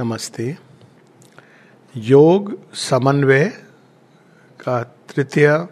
[0.00, 0.56] नमस्ते।
[1.96, 3.44] योग समन्वय
[4.60, 5.68] का तृतीय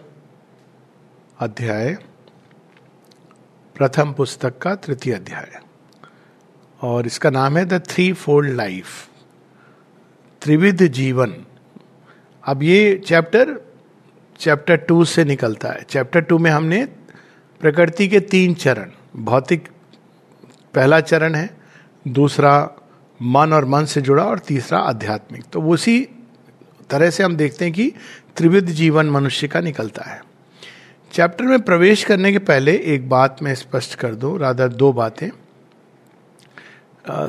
[1.40, 1.94] अध्याय,
[3.76, 5.60] प्रथम पुस्तक का तृतीय अध्याय।
[6.82, 9.08] और इसका नाम है द थ्री फोल्ड लाइफ
[10.42, 11.44] त्रिविध जीवन।
[12.44, 13.60] अब ये चैप्टर
[14.38, 16.84] चैप्टर टू से निकलता है। चैप्टर टू में हमने
[17.60, 19.68] प्रकृति के तीन चरण, भौतिक,
[20.74, 21.56] पहला चरण है,
[22.08, 22.70] दूसरा
[23.20, 26.00] मन और मन से जुड़ा और तीसरा आध्यात्मिक। तो उसी
[26.90, 27.92] तरह से हम देखते हैं कि
[28.36, 30.20] त्रिविध जीवन मनुष्य का निकलता है।
[31.12, 35.28] चैप्टर में प्रवेश करने के पहले एक बात मैं स्पष्ट कर दूँ, राधा दो बातें।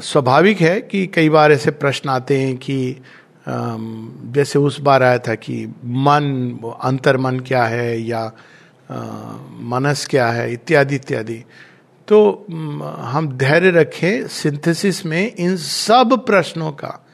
[0.02, 3.02] स्वाभाविक है कि कई बार ऐसे प्रश्न आते हैं कि
[3.47, 6.23] जैसे उस बार आया था कि मन
[6.83, 8.25] अंतर मन क्या है या
[9.63, 11.44] मनस क्या है, इत्यादि इत्यादि।
[12.09, 12.45] तो
[13.02, 17.05] हम धैर्य रखें सिंथेसिस में इन सब प्रश्नों का।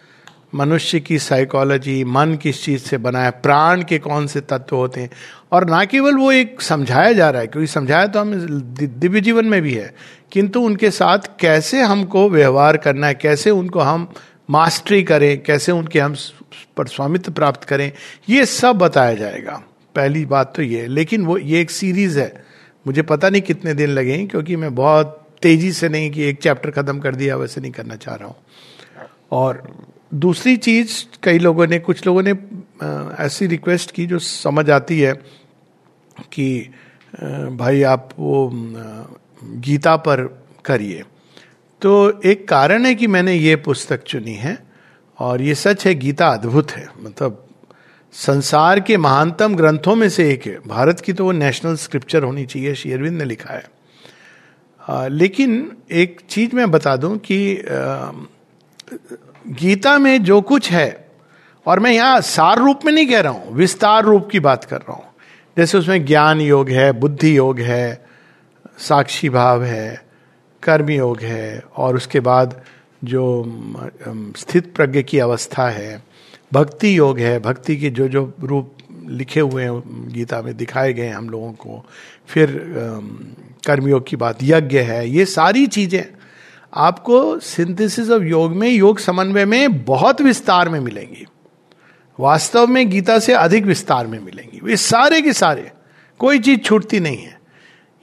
[0.55, 5.01] मनुष्य की साइकोलॉजी मन किस चीज़ से बना है, प्राण के कौन से तत्व होते
[5.01, 5.09] हैं।
[5.51, 9.45] और ना केवल वो एक समझाया जा रहा है, क्योंकि समझाया तो हम दिव्य जीवन
[9.45, 9.93] में भी है,
[10.31, 14.09] किंतु उनके साथ कैसे हमको व्यवहार करना है, कैसे उनको हम
[14.49, 16.15] मास्टरी करें, कैसे उनके हम
[16.77, 17.91] पर स्वामित्व प्राप्त करें,
[18.29, 19.61] ये सब बताया जाएगा।
[19.95, 22.54] पहली बात तो ये, लेकिन वो, ये एक सीरीज़ है।
[22.87, 26.71] मुझे पता नहीं कितने दिन लगे क्योंकि मैं बहुत तेज़ी से नहीं कि एक चैप्टर
[26.71, 28.35] खत्म कर दिया, वैसे नहीं करना चाह रहा हूँ।
[29.31, 29.61] और
[30.13, 32.33] दूसरी चीज़, कई लोगों ने, कुछ लोगों ने
[33.25, 35.13] ऐसी रिक्वेस्ट की जो समझ आती है
[36.33, 36.69] कि
[37.51, 40.21] भाई आप वो गीता पर
[40.65, 41.03] करिए।
[41.81, 44.57] तो एक कारण है कि मैंने ये पुस्तक चुनी है,
[45.19, 47.44] और ये सच है, गीता अद्भुत है। मतलब
[48.15, 52.45] संसार के महानतम ग्रंथों में से एक है। भारत की तो वो नेशनल स्क्रिप्चर होनी
[52.45, 53.63] चाहिए श्री अरविंद ने लिखा है।
[54.81, 58.11] आ, लेकिन एक चीज़ मैं बता दूँ कि आ,
[59.59, 61.09] गीता में जो कुछ है
[61.65, 64.77] और मैं यहाँ सार रूप में नहीं कह रहा हूँ विस्तार रूप की बात कर
[64.77, 65.13] रहा हूँ।
[65.57, 68.05] जैसे उसमें ज्ञान योग है बुद्धि योग है
[68.79, 70.05] साक्षी भाव है
[70.63, 72.61] कर्म योग है और उसके बाद
[73.03, 73.23] जो
[74.37, 76.14] स्थित प्रज्ञ की अवस्था है
[76.55, 78.77] भक्ति योग है, भक्ति के जो जो रूप
[79.07, 81.85] लिखे हुए हैं, गीता में दिखाए गए हैं हम लोगों को।
[82.27, 82.47] फिर
[83.65, 86.03] कर्मयोग की बात, यज्ञ है, ये सारी चीज़ें
[86.73, 91.25] आपको सिंथेसिस ऑफ़ योग में, योग समन्वय में बहुत विस्तार में मिलेंगी।
[92.19, 95.71] वास्तव में गीता से अधिक विस्तार में मिलेंगी। वे सारे के सारे,
[96.19, 97.39] कोई चीज़ छूटती नहीं है।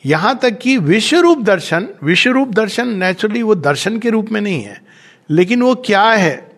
[0.07, 4.41] यहाँ तक कि विश्व रूप दर्शन विश्व रूप दर्शन नेचुरली वो दर्शन के रूप में
[4.41, 4.83] नहीं है।
[5.31, 6.52] लेकिन वो क्या है?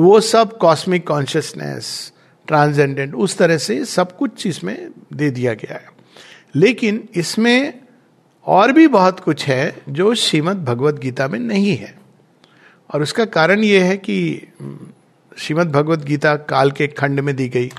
[0.00, 2.12] वो सब कॉस्मिक कॉन्शियसनेस
[2.46, 5.86] ट्रांसजेंडेंट उस तरह से सब कुछ इसमें दे दिया गया है।
[6.54, 7.80] लेकिन इसमें
[8.46, 11.98] और भी बहुत कुछ है जो श्रीमद भगवत गीता में नहीं है।
[12.94, 14.46] और उसका कारण यह है कि
[15.38, 17.70] श्रीमद भगवत गीता काल के खंड में दी गई।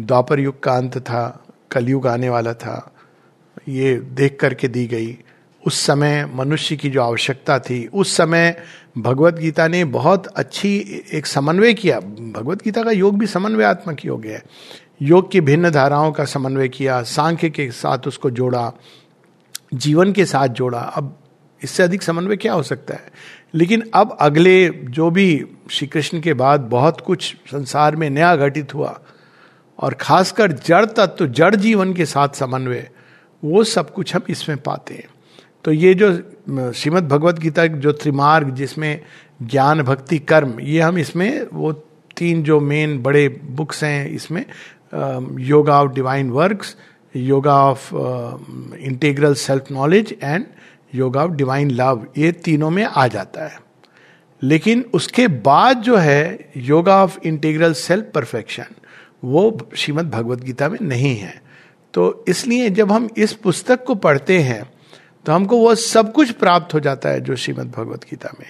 [0.00, 2.94] द्वापर युग का अंत था, कलयुग आने वाला था,
[3.68, 5.18] ये देख करके दी गई।
[5.66, 8.56] उस समय मनुष्य की जो आवश्यकता थी, उस समय
[8.98, 14.26] भगवत गीता ने बहुत अच्छी एक समन्वय किया। भगवत गीता का योग भी समन्वयात्मक योग
[14.26, 14.42] है।
[15.02, 18.72] योग की भिन्न धाराओं का समन्वय किया, सांख्य के साथ उसको जोड़ा,
[19.74, 21.18] जीवन के साथ जोड़ा। अब
[21.62, 23.12] इससे अधिक समन्वय क्या हो सकता है?
[23.54, 28.74] लेकिन अब अगले जो भी श्री कृष्ण के बाद बहुत कुछ संसार में नया घटित
[28.74, 29.00] हुआ
[29.78, 32.90] और खासकर जड़ तत्व तो जड़ जीवन के साथ समन्वय,
[33.44, 35.13] वो सब कुछ हम इसमें पाते हैं।
[35.64, 36.12] तो ये जो
[36.72, 39.00] श्रीमद भगवत गीता जो त्रिमार्ग जिसमें
[39.42, 41.72] ज्ञान, भक्ति, कर्म, ये हम इसमें, वो
[42.16, 44.44] तीन जो मेन बड़े बुक्स हैं इसमें
[45.40, 46.76] yoga of divine works
[47.16, 47.88] yoga of
[48.76, 50.44] integral self knowledge and
[50.94, 53.58] yoga of divine love ये तीनों में आ जाता है।
[54.42, 58.74] लेकिन उसके बाद जो है yoga of integral self perfection
[59.24, 61.42] वो श्रीमद भगवत गीता में नहीं है।
[61.94, 64.62] तो इसलिए जब हम इस पुस्तक को पढ़ते हैं
[65.26, 68.46] तो हमको वह सब कुछ प्राप्त हो जाता है जो श्रीमद भगवत गीता में।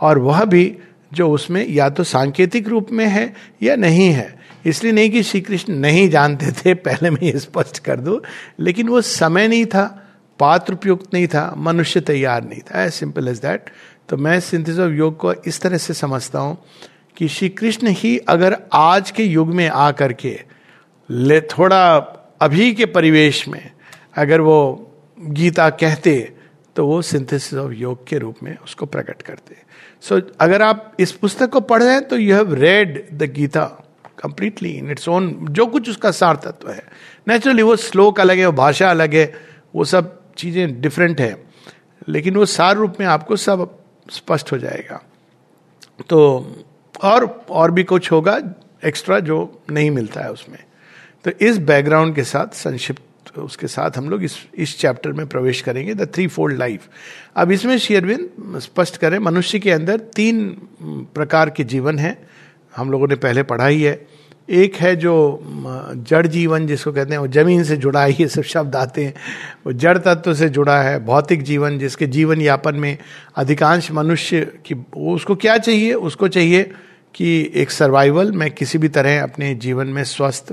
[0.00, 0.78] और वह भी
[1.12, 5.40] जो उसमें या तो सांकेतिक रूप में है या नहीं है। इसलिए नहीं कि श्री
[5.40, 8.22] कृष्ण नहीं जानते थे, पहले मैं ये स्पष्ट कर दू,
[8.60, 13.28] लेकिन वो समय नहीं था, पात्र उपयुक्त नहीं था, मनुष्य तैयार नहीं था। एज सिंपल
[13.28, 13.70] एज दैट
[14.08, 16.58] तो मैं सिंथिस ऑफ़ योग को इस तरह से समझता हूँ
[17.16, 20.40] कि श्री कृष्ण ही अगर आज के युग में आ करके
[21.10, 21.96] ले, थोड़ा
[22.40, 23.70] अभी के परिवेश में,
[24.16, 24.90] अगर वो
[25.24, 26.32] गीता कहते
[26.76, 29.56] तो वो सिंथेसिस ऑफ़ योग के रूप में उसको प्रकट करते।
[30.00, 33.22] सो so, अगर आप इस पुस्तक को पढ़ रहे हैं तो you have read the
[33.22, 33.64] Gita
[34.18, 36.82] completely in its own जो कुछ उसका सार तत्व है।
[37.28, 39.34] नेचुरली वो श्लोक अलग है वो भाषा अलग है
[39.74, 41.44] वो सब चीज़ें डिफरेंट है।
[42.08, 43.78] लेकिन वो सार रूप में आपको सब
[44.10, 45.02] स्पष्ट हो जाएगा।
[46.08, 46.20] तो
[47.02, 48.40] और और भी कुछ होगा
[48.84, 50.58] एक्स्ट्रा जो नहीं मिलता है उसमें।
[51.24, 53.02] तो इस बैकग्राउंड के साथ संक्षिप्त
[53.38, 56.88] उसके साथ हम लोग इस इस चैप्टर में प्रवेश करेंगे द थ्री फोल्ड लाइफ
[57.36, 58.28] अब इसमें शेयरविन
[58.60, 60.48] स्पष्ट करें, मनुष्य के अंदर तीन
[61.14, 62.16] प्रकार के जीवन हैं,
[62.76, 64.06] हम लोगों ने पहले पढ़ा ही है।
[64.50, 65.12] एक है जो
[66.08, 69.14] जड़ जीवन जिसको कहते हैं, वो ज़मीन से जुड़ा है ये सब शब्द आते हैं।
[69.66, 72.96] वो जड़ तत्व से जुड़ा है, भौतिक जीवन जिसके जीवन यापन में
[73.36, 75.92] अधिकांश मनुष्य की उसको क्या चाहिए?
[75.94, 76.70] उसको चाहिए
[77.14, 80.52] कि एक सर्वाइवल मैं किसी भी तरह अपने जीवन में स्वस्थ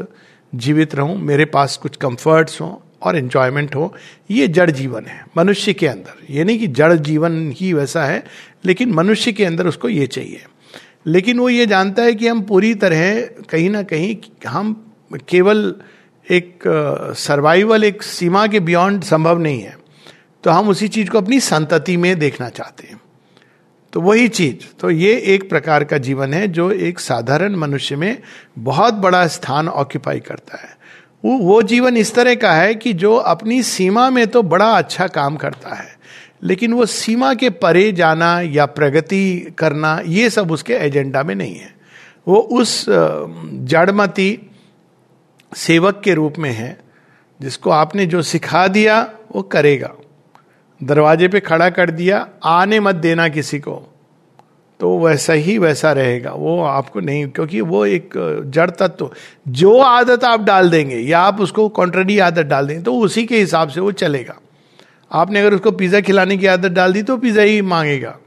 [0.55, 3.93] जीवित रहूँ, मेरे पास कुछ कंफर्ट्स हों और एंजॉयमेंट हो,
[4.31, 8.23] ये जड़ जीवन है, मनुष्य के अंदर। ये नहीं कि जड़ जीवन ही वैसा है,
[8.65, 10.43] लेकिन मनुष्य के अंदर उसको ये चाहिए।
[11.05, 14.15] लेकिन वो ये जानता है कि हम पूरी तरह कहीं ना कहीं,
[14.47, 14.93] हम
[15.29, 15.75] केवल
[16.31, 16.63] एक
[17.17, 19.77] सर्वाइवल एक सीमा के बियॉन्ड संभव नहीं है।
[20.43, 23.00] तो हम उसी चीज़ को अपनी संतति में देखना चाहते हैं।
[23.93, 28.17] तो वही चीज़। तो ये एक प्रकार का जीवन है जो एक साधारण मनुष्य में
[28.59, 30.69] बहुत बड़ा स्थान ऑक्यूपाई करता है।
[31.23, 35.07] वो वो जीवन इस तरह का है कि जो अपनी सीमा में तो बड़ा अच्छा
[35.07, 35.95] काम करता है,
[36.43, 41.55] लेकिन वो सीमा के परे जाना या प्रगति करना, ये सब उसके एजेंडा में नहीं
[41.55, 41.73] है।
[42.27, 44.39] वो उस जड़मती
[45.51, 46.77] सेवक के रूप में है,
[47.39, 49.01] जिसको आपने जो सिखा दिया,
[49.35, 49.93] वो करेगा।
[50.81, 53.81] दरवाजे पे खड़ा कर दिया, आने मत देना किसी को।
[54.79, 58.13] तो वैसा ही वैसा रहेगा। वो आपको नहीं, क्योंकि वो एक
[58.47, 59.09] जड़ तत्व।
[59.49, 63.39] जो आदत आप डाल देंगे, या आप उसको कॉन्ट्रडी आदत डाल देंगे तो उसी के
[63.39, 64.39] हिसाब से वो चलेगा।
[65.11, 68.17] आपने अगर उसको पिज़्ज़ा खिलाने की आदत डाल दी तो पिज़्ज़ा ही मांगेगा।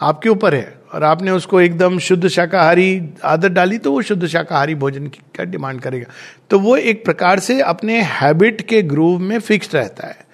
[0.00, 4.74] आपके ऊपर है। और आपने उसको एकदम शुद्ध शाकाहारी आदत डाली तो वो शुद्ध शाकाहारी
[4.74, 6.06] भोजन का डिमांड करेगा।
[6.50, 10.25] तो वो एक प्रकार से अपने हैबिट के ग्रूव में फिक्स रहता है।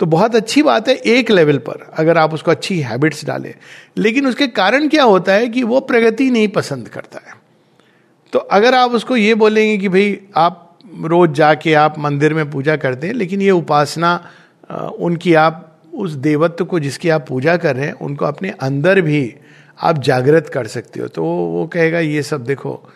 [0.00, 3.54] तो बहुत अच्छी बात है एक लेवल पर, अगर आप उसको अच्छी हैबिट्स डालें।
[3.98, 7.34] लेकिन उसके कारण क्या होता है कि वो प्रगति नहीं पसंद करता है।
[8.32, 12.76] तो अगर आप उसको ये बोलेंगे कि भाई, आप रोज जाके आप मंदिर में पूजा
[12.76, 14.30] करते हैं, लेकिन ये उपासना
[14.98, 19.34] उनकी आप, उस देवत्व को जिसकी आप पूजा कर रहे हैं, उनको अपने अंदर भी
[19.82, 22.92] आप जागृत कर सकते हो तो वो कहेगा, ये सब देखो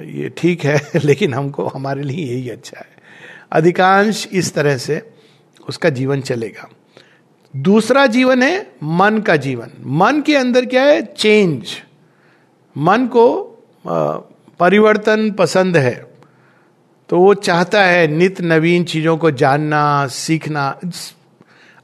[0.00, 2.86] ये ठीक है, लेकिन हमको, हमारे लिए यही अच्छा है।
[3.52, 5.15] अधिकांश इस तरह से
[5.68, 6.68] उसका जीवन चलेगा।
[7.54, 11.02] दूसरा जीवन है मन का जीवन। मन के अंदर क्या है?
[11.02, 11.76] चेंज
[12.76, 13.26] मन को
[14.60, 15.94] परिवर्तन पसंद है।
[17.08, 20.78] तो वो चाहता है नित नवीन चीज़ों को जानना, सीखना।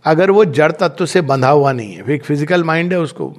[0.05, 3.35] अगर वो जड़ तत्व से बंधा हुआ नहीं है, एक फ़िज़िकल माइंड है उसको।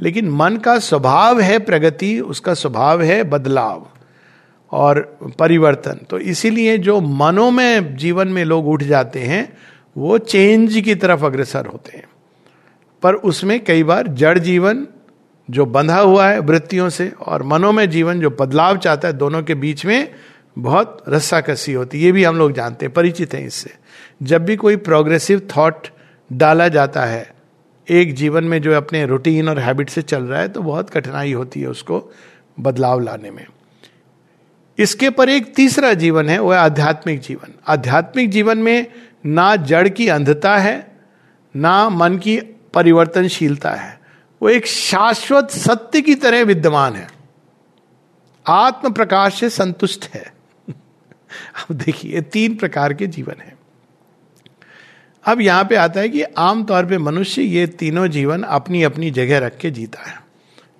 [0.00, 3.86] लेकिन मन का स्वभाव है प्रगति, उसका स्वभाव है बदलाव
[4.72, 5.00] और
[5.38, 9.56] परिवर्तन। तो इसीलिए जो मनों में जीवन में लोग उठ जाते हैं
[9.96, 12.04] वो चेंज की तरफ़ अग्रसर होते हैं।
[13.02, 14.86] पर उसमें कई बार जड़ जीवन
[15.50, 19.42] जो बंधा हुआ है वृत्तियों से और मनों में जीवन जो बदलाव चाहता है, दोनों
[19.42, 20.14] के बीच में
[20.58, 23.70] बहुत रस्सा कसी होती है। ये भी हम लोग जानते हैं, परिचित हैं इससे।
[24.22, 25.88] जब भी कोई प्रोग्रेसिव थॉट
[26.32, 27.34] डाला जाता है,
[27.90, 31.32] एक जीवन में जो अपने रूटीन और हैबिट से चल रहा है तो बहुत कठिनाई
[31.32, 32.12] होती है उसको
[32.60, 33.46] बदलाव लाने में।
[34.78, 38.86] इसके पर एक तीसरा जीवन है वह आध्यात्मिक जीवन। आध्यात्मिक जीवन में
[39.26, 41.00] ना जड़ की अंधता है,
[41.56, 42.40] ना मन की
[42.74, 44.00] परिवर्तनशीलता है।
[44.42, 47.08] वो एक शाश्वत सत्य की तरह विद्यमान है।
[48.46, 50.32] आत्म प्रकाश से संतुष्ट है।
[50.70, 53.56] अब देखिए तीन प्रकार के जीवन है।
[55.26, 59.38] अब यहाँ पे आता है कि आमतौर पे मनुष्य ये तीनों जीवन अपनी अपनी जगह
[59.38, 60.22] रख के जीता है।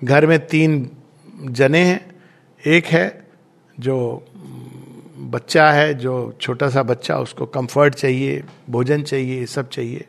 [0.04, 0.90] घर में तीन
[1.44, 2.16] जने हैं।
[2.66, 3.26] एक है
[3.80, 4.26] जो
[5.18, 10.04] बच्चा है, जो छोटा सा बच्चा, उसको कंफर्ट चाहिए, भोजन चाहिए, ये सब चाहिए।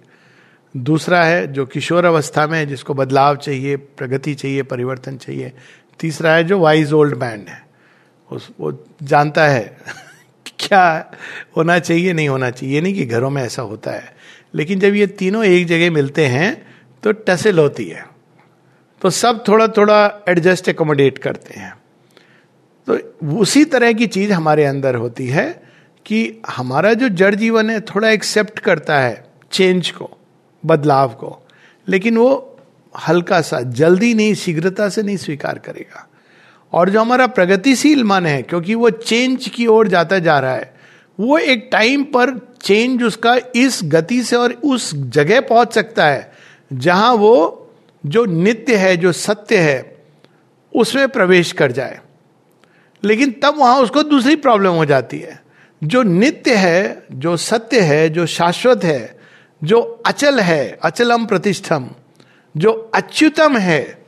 [0.78, 5.52] दूसरा है, जो किशोर अवस्था में है, जिसको बदलाव चाहिए, प्रगति चाहिए, परिवर्तन चाहिए।
[6.00, 7.68] तीसरा है, जो वाइज ओल्ड मैन है।
[8.32, 9.78] उस, वो जानता है
[10.60, 11.12] क्या
[11.58, 14.16] होना चाहिए, नहीं होना चाहिए। ये नहीं कि घरों में ऐसा होता है।
[14.56, 16.68] लेकिन जब ये तीनों एक जगह मिलते हैं
[17.04, 18.08] तो टसल होती है।
[19.02, 21.78] तो सब थोड़ा थोड़ा एडजस्ट एकोमोडेट करते हैं।
[22.88, 23.00] तो
[23.38, 25.64] उसी तरह की चीज़ हमारे अंदर होती है
[26.06, 30.18] कि हमारा जो जड़ जीवन है थोड़ा एक्सेप्ट करता है चेंज को,
[30.66, 31.48] बदलाव को,
[31.88, 32.60] लेकिन वो
[33.08, 36.08] हल्का सा, जल्दी नहीं, शीघ्रता से नहीं स्वीकार करेगा।
[36.74, 40.74] और जो हमारा प्रगतिशील मन है, क्योंकि वो चेंज की ओर जाता जा रहा है,
[41.20, 46.34] वो एक टाइम पर चेंज उसका इस गति से और उस जगह पहुँच सकता है,
[46.74, 47.70] जहाँ वो
[48.06, 49.98] जो नित्य है, जो सत्य है,
[50.76, 52.00] उसमें प्रवेश कर जाए।
[53.04, 55.44] लेकिन तब वहाँ उसको दूसरी प्रॉब्लम हो जाती है।
[55.84, 59.20] जो नित्य है, जो सत्य है, जो शाश्वत है,
[59.64, 61.90] जो अचल है, अचलम प्रतिष्ठम,
[62.58, 64.06] जो अच्युतम है,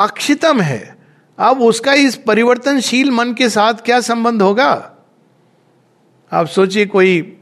[0.00, 0.96] अक्षितम है,
[1.38, 4.92] अब उसका इस परिवर्तनशील मन के साथ क्या संबंध होगा?
[6.32, 7.36] आप सोचिए, कोई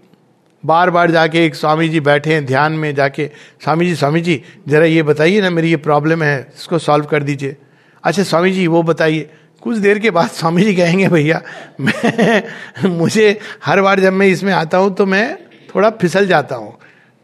[0.64, 3.30] बार बार जाके एक स्वामी जी बैठे हैं, ध्यान में जाके
[3.64, 7.23] स्वामी जी स्वामी जी जरा ये बताइए ना, मेरी ये प्रॉब्लम है, इसको सॉल्व कर
[7.23, 7.56] दीजिए।
[8.04, 9.30] अच्छा स्वामी जी वो बताइए।
[9.62, 11.40] कुछ देर के बाद स्वामी जी कहेंगे, भैया,
[11.80, 12.42] मैं,
[12.88, 15.36] मुझे हर बार जब मैं इसमें आता हूँ तो मैं
[15.75, 16.76] थोड़ा फिसल जाता हूँ।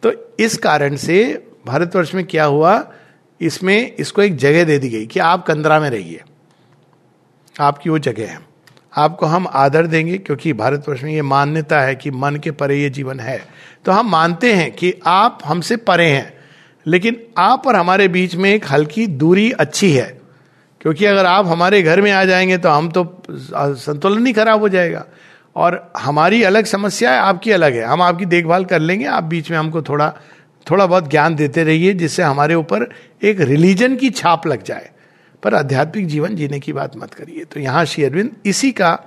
[0.03, 2.93] तो इस कारण से भारतवर्ष में क्या हुआ?
[3.41, 6.21] इसमें इसको एक जगह दे दी गई कि आप कंदरा में रहिए।
[7.61, 8.39] आपकी वो जगह है।
[8.97, 12.91] आपको हम आदर देंगे क्योंकि भारतवर्ष में ये मान्यता है कि मन के परे ये
[12.91, 13.41] जीवन है।
[13.85, 16.33] तो हम मानते हैं कि आप हमसे परे हैं,
[16.87, 20.22] लेकिन आप और हमारे बीच में एक हल्की दूरी अच्छी है।
[20.83, 24.69] क्योंकि अगर आप हमारे घर में आ जाएँगे तो हम तो संतुलन ही खराब हो
[24.69, 25.05] जाएगा।
[25.57, 29.51] और हमारी अलग समस्या है, आपकी अलग है। हम आपकी देखभाल कर लेंगे, आप बीच
[29.51, 30.15] में हमको थोड़ा
[30.71, 32.89] थोड़ा बहुत ज्ञान देते रहिए, जिससे हमारे ऊपर
[33.23, 34.91] एक रिलीजन की छाप लग जाए।
[35.43, 38.99] पर आध्यात्मिक जीवन जीने की बात मत करिए। तो यहाँ श्री अरविंद इसी का,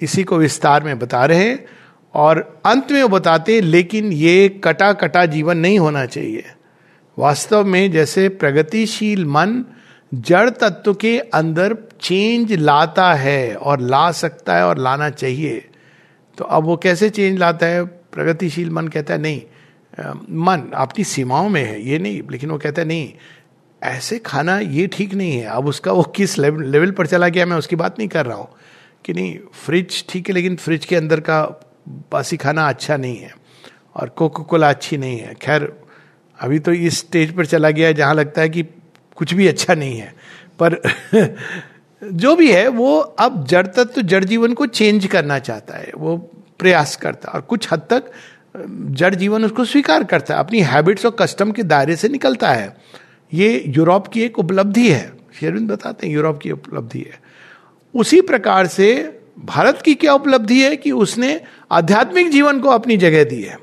[0.00, 1.64] इसी को विस्तार में बता रहे हैं
[2.14, 6.44] और अंत में वो बताते लेकिन ये कटा कटा जीवन नहीं होना चाहिए।
[7.18, 9.64] वास्तव में जैसे प्रगतिशील मन
[10.12, 15.64] जड़ तत्व के अंदर चेंज लाता है और ला सकता है और लाना चाहिए।
[16.38, 17.84] तो अब वो कैसे चेंज लाता है?
[17.84, 19.42] प्रगतिशील मन कहता है, नहीं
[20.44, 23.12] मन आपकी सीमाओं में है, ये नहीं। लेकिन वो कहता है, नहीं,
[23.82, 27.56] ऐसे खाना ये ठीक नहीं है। अब उसका वो किस लेवल पर चला गया, मैं
[27.56, 28.48] उसकी बात नहीं कर रहा हूँ।
[29.04, 31.42] कि नहीं फ्रिज ठीक है, लेकिन फ्रिज के अंदर का
[32.12, 33.34] बासी खाना अच्छा नहीं है
[33.96, 35.72] और कोको कोला अच्छी नहीं है। खैर,
[36.38, 38.62] अभी तो इस स्टेज पर चला गया है, जहाँ लगता है कि
[39.16, 40.14] कुछ भी अच्छा नहीं है।
[40.62, 40.80] पर
[42.04, 45.92] जो भी है, वो अब जड़ तत्व तो जड़ जीवन को चेंज करना चाहता है।
[45.96, 46.16] वो
[46.58, 48.12] प्रयास करता है। और कुछ हद तक,
[48.90, 52.76] जड़ जीवन उसको स्वीकार करता है। अपनी हैबिट्स और कस्टम के दायरे से निकलता है।
[53.32, 57.20] ये यूरोप की एक उपलब्धि है। शेरविंद बताते हैं, यूरोप की उपलब्धि है।
[57.94, 61.40] उसी प्रकार से भारत की क्या उपलब्धि है कि उसने
[61.72, 63.58] आध्यात्मिक जीवन को अपनी जगह दी है।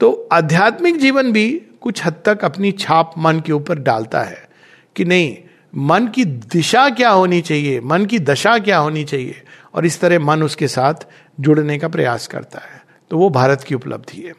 [0.00, 4.47] तो आध्यात्मिक जीवन भी कुछ हद तक अपनी छाप मन के ऊपर डालता है।
[4.98, 5.36] कि नहीं,
[5.74, 7.80] मन की दिशा क्या होनी चाहिए?
[7.80, 9.42] मन की दशा क्या होनी चाहिए?
[9.74, 11.06] और इस तरह मन उसके साथ
[11.38, 14.32] जुड़ने का प्रयास करता है। तो वो भारत की उपलब्धि है।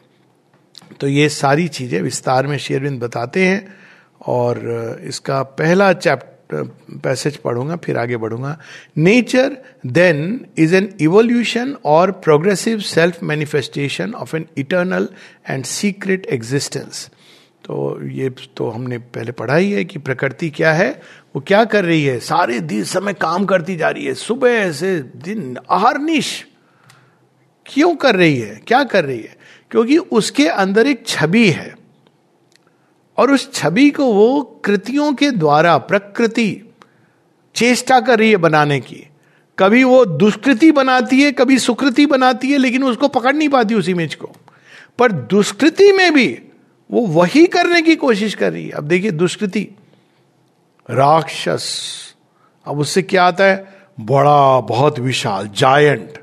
[1.00, 3.74] तो ये सारी चीज़ें विस्तार में शेरविंद बताते हैं
[4.26, 6.62] और इसका पहला चैप्टर
[7.02, 8.56] पैसेज पढ़ूँगा, फिर आगे बढ़ूँगा।
[8.96, 15.08] Nature then is an evolution or progressive self manifestation of an eternal
[15.48, 17.08] and secret existence.
[17.64, 21.02] तो ये तो हमने पहले पढ़ा ही है कि प्रकृति क्या है,
[21.36, 25.00] वो क्या कर रही है। सारे दिन समय काम करती जा रही है। सुबह से
[25.00, 26.46] दिन अहरनिश
[27.66, 28.60] क्यों कर रही है?
[28.66, 29.36] क्या कर रही है?
[29.70, 31.76] क्योंकि उसके अंदर एक छवि है।
[33.16, 36.62] और उस छवि को वो कृतियों के द्वारा प्रकृति
[37.54, 39.06] चेष्टा कर रही है बनाने की।
[39.58, 43.88] कभी वो दुष्कृति बनाती है, कभी सुकृति बनाती है, लेकिन उसको पकड़ नहीं पाती उस
[43.88, 44.30] इमेज को।
[44.98, 46.42] पर दुष्कृति में भी
[46.90, 49.68] वो वही करने की कोशिश कर रही है। अब देखिए दुष्कृति,
[50.90, 51.86] राक्षस,
[52.66, 53.74] अब उससे क्या आता है?
[54.00, 56.18] बड़ा, बहुत विशाल जायंट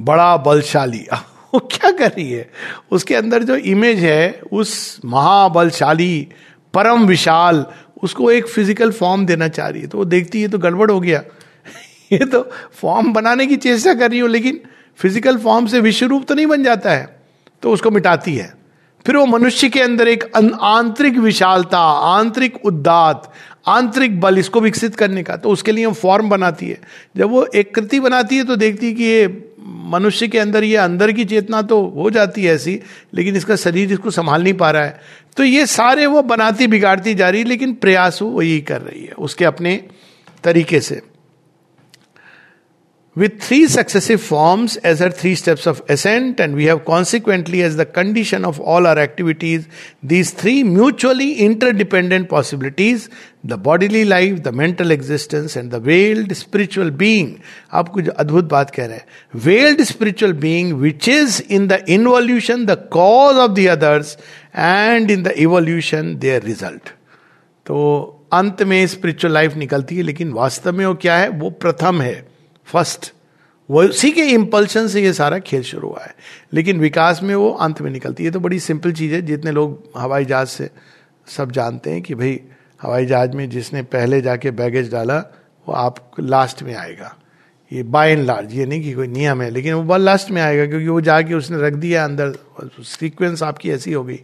[0.00, 1.06] बड़ा बलशाली।
[1.54, 2.50] वो क्या कर रही है?
[2.90, 6.28] उसके अंदर जो इमेज है, उस महाबलशाली,
[6.74, 7.66] परम विशाल,
[8.02, 11.00] उसको एक फ़िज़िकल फॉर्म देना चाह रही है। तो वो देखती है तो गड़बड़ हो
[11.00, 11.22] गया।
[12.12, 14.60] ये तो फॉर्म बनाने की चेष्टा कर रही हो, लेकिन
[14.96, 17.20] फ़िज़िकल फॉर्म से विश्व रूप तो नहीं बन जाता है।
[17.62, 18.63] तो उसको मिटाती है।
[19.06, 23.32] फिर वो मनुष्य के अंदर एक आंतरिक विशालता, आंतरिक उद्दात,
[23.68, 26.80] आंतरिक बल इसको विकसित करने का तो उसके लिए फॉर्म बनाती है।
[27.16, 29.26] जब वो एक कृति बनाती है तो देखती है कि ये
[29.86, 32.80] मनुष्य के अंदर, ये अंदर की चेतना तो हो जाती है ऐसी,
[33.14, 35.00] लेकिन इसका शरीर इसको संभाल नहीं पा रहा है।
[35.36, 39.04] तो ये सारे वो बनाती, बिगाड़ती जा रही है लेकिन प्रयास वो यही कर रही
[39.04, 39.80] है, उसके अपने
[40.44, 41.00] तरीके से।
[43.16, 47.76] With three successive forms as her three steps of ascent, and we have consequently, as
[47.76, 49.68] the condition of all our activities,
[50.02, 53.08] these three mutually interdependent possibilities
[53.44, 57.38] the bodily life, the mental existence, and the veiled spiritual being.
[57.72, 62.64] आप कुछ अद्भुत बात कह रहे हैं veiled spiritual being which is in the involution
[62.66, 64.16] the cause of the others
[64.56, 66.88] and in the evolution their result
[67.66, 67.80] तो
[68.32, 72.33] अंत में स्पिरिचुअल लाइफ निकलती है लेकिन वास्तव में वो क्या है वो प्रथम है
[72.66, 73.12] फ़र्स्ट।
[73.70, 76.14] वो उसी के इम्पल्शन से ये सारा खेल शुरू हुआ है।
[76.52, 79.90] लेकिन विकास में वो अंत में निकलती है। तो बड़ी सिंपल चीज़ है। जितने लोग
[79.98, 80.70] हवाई जहाज़ से
[81.26, 82.40] सब जानते हैं कि भाई
[82.82, 85.18] हवाई जहाज़ में जिसने पहले जाके बैगेज डाला,
[85.68, 87.16] वो आप लास्ट में आएगा।
[87.72, 90.42] ये बाय एंड लार्ज ये नहीं कि कोई नियम है, लेकिन वो बहुत लास्ट में
[90.42, 92.34] आएगा, क्योंकि वो जाके उसने रख दिया अंदर।
[92.80, 94.20] सीक्वेंस आपकी ऐसी हो गई।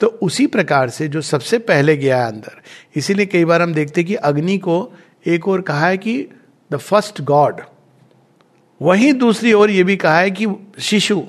[0.00, 2.60] तो उसी प्रकार से जो सबसे पहले गया है अंदर,
[2.96, 4.92] इसीलिए कई बार हम देखते कि अग्नि को
[5.26, 6.28] एक और कहा है कि
[6.72, 7.60] द फ़र्स्ट गॉड
[8.82, 10.46] वहीं दूसरी ओर यह भी कहा है कि
[10.80, 11.22] शिशु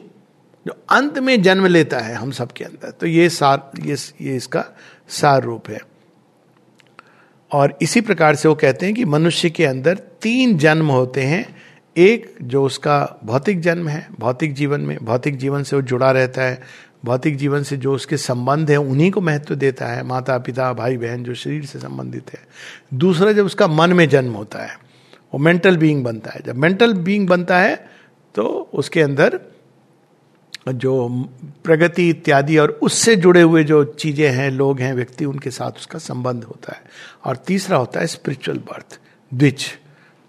[0.66, 4.66] जो अंत में जन्म लेता है हम सबके अंदर तो ये सार ये, ये इसका
[5.10, 5.80] सार रूप है।
[7.52, 11.46] और इसी प्रकार से वो कहते हैं कि मनुष्य के अंदर तीन जन्म होते हैं।
[11.96, 16.42] एक जो उसका भौतिक जन्म है भौतिक जीवन में भौतिक जीवन से वो जुड़ा रहता
[16.42, 16.62] है
[17.06, 20.98] भौतिक जीवन से जो उसके संबंध है उन्हीं को महत्व देता है। माता पिता भाई
[20.98, 22.40] बहन जो शरीर से संबंधित है।
[22.94, 24.78] दूसरा जब उसका मन में जन्म होता है
[25.34, 27.76] वो मेंटल बीइंग बनता है। जब मेंटल बीइंग बनता है
[28.36, 29.40] तो उसके अंदर
[30.66, 31.08] जो
[31.64, 36.00] प्रगति इत्यादि और उससे जुड़े हुए जो चीज़ें हैं, लोग हैं, व्यक्ति, उनके साथ उसका
[36.00, 36.82] संबंध होता है।
[37.26, 39.00] और तीसरा होता है स्पिरिचुअल बर्थ
[39.32, 39.66] द्विज।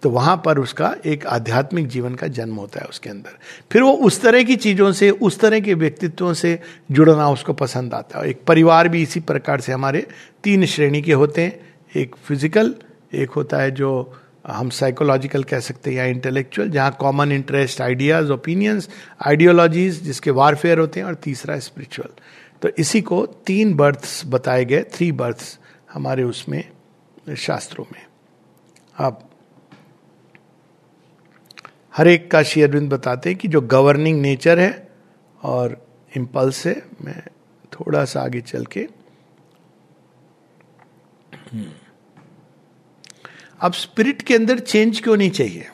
[0.02, 3.38] तो वहाँ पर उसका एक आध्यात्मिक जीवन का जन्म होता है उसके अंदर।
[3.73, 6.58] फिर वो उस तरह की चीज़ों से, उस तरह के व्यक्तित्वों से
[6.90, 10.06] जुड़ना उसको पसंद आता है। एक परिवार भी इसी प्रकार से हमारे
[10.44, 12.75] तीन श्रेणी के होते हैं। एक फ़िज़िकल
[13.14, 13.90] एक होता है जो
[14.44, 18.88] हम साइकोलॉजिकल कह सकते हैं, या इंटेलेक्चुअल जहाँ common interest ideas opinions
[19.26, 22.10] ideologies जिसके वारफेयर होते हैं, और तीसरा स्पिरिचुअल
[22.62, 25.58] तो इसी को तीन बर्थ्स बताए गए थ्री बर्थ्स
[25.92, 26.64] हमारे उसमें,
[27.36, 28.00] शास्त्रों में.
[28.96, 29.28] अब,
[31.94, 34.88] हर एक का शेयरविंद बताते हैं कि जो गवर्निंग नेचर है,
[35.42, 35.80] और
[36.12, 36.74] इम्पल्स है,
[37.04, 37.22] मैं
[37.72, 38.86] थोड़ा सा आगे चल के
[43.61, 45.68] अब स्पिरिट के अंदर चेंज क्यों नहीं चाहिए?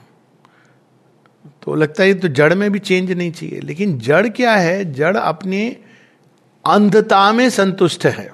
[1.63, 4.93] तो लगता है तो जड़ में भी चेंज नहीं चाहिए। लेकिन जड़ क्या है?
[4.93, 5.77] जड़ अपने
[6.67, 8.33] अंधता में संतुष्ट है।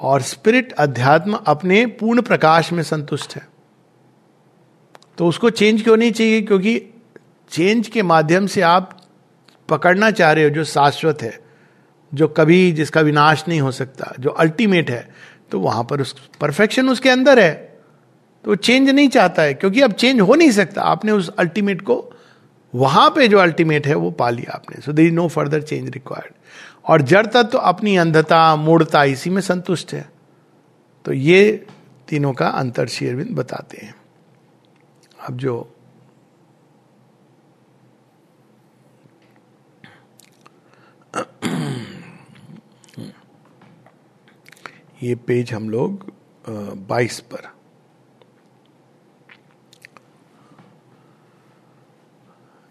[0.00, 3.48] और स्पिरिट अध्यात्म अपने पूर्ण प्रकाश में संतुष्ट है।
[5.18, 6.42] तो उसको चेंज क्यों नहीं चाहिए?
[6.42, 6.86] क्योंकि
[7.50, 9.00] चेंज के माध्यम से आप
[9.68, 11.40] पकड़ना चाह रहे हो जो शाश्वत है,
[12.14, 15.14] जो कभी जिसका विनाश नहीं हो सकता, जो अल्टीमेट है।
[15.54, 17.52] तो वहाँ पर उस परफेक्शन उसके अंदर है।
[18.44, 22.10] तो चेंज नहीं चाहता है, क्योंकि अब चेंज हो नहीं सकता। आपने उस अल्टीमेट को
[22.74, 26.34] वहाँ पे जो अल्टीमेट है, वो पा लिया आपने। So there no further change required
[26.84, 30.08] और जड़ तत्व तो अपनी अंधता मूर्ता इसी में संतुष्ट है।
[31.04, 31.66] तो ये
[32.08, 33.94] तीनों का अंतर शेरविंद बताते हैं।
[35.18, 35.73] अब जो
[45.04, 46.06] ये पेज हम लोग
[46.88, 47.52] बाईस पर।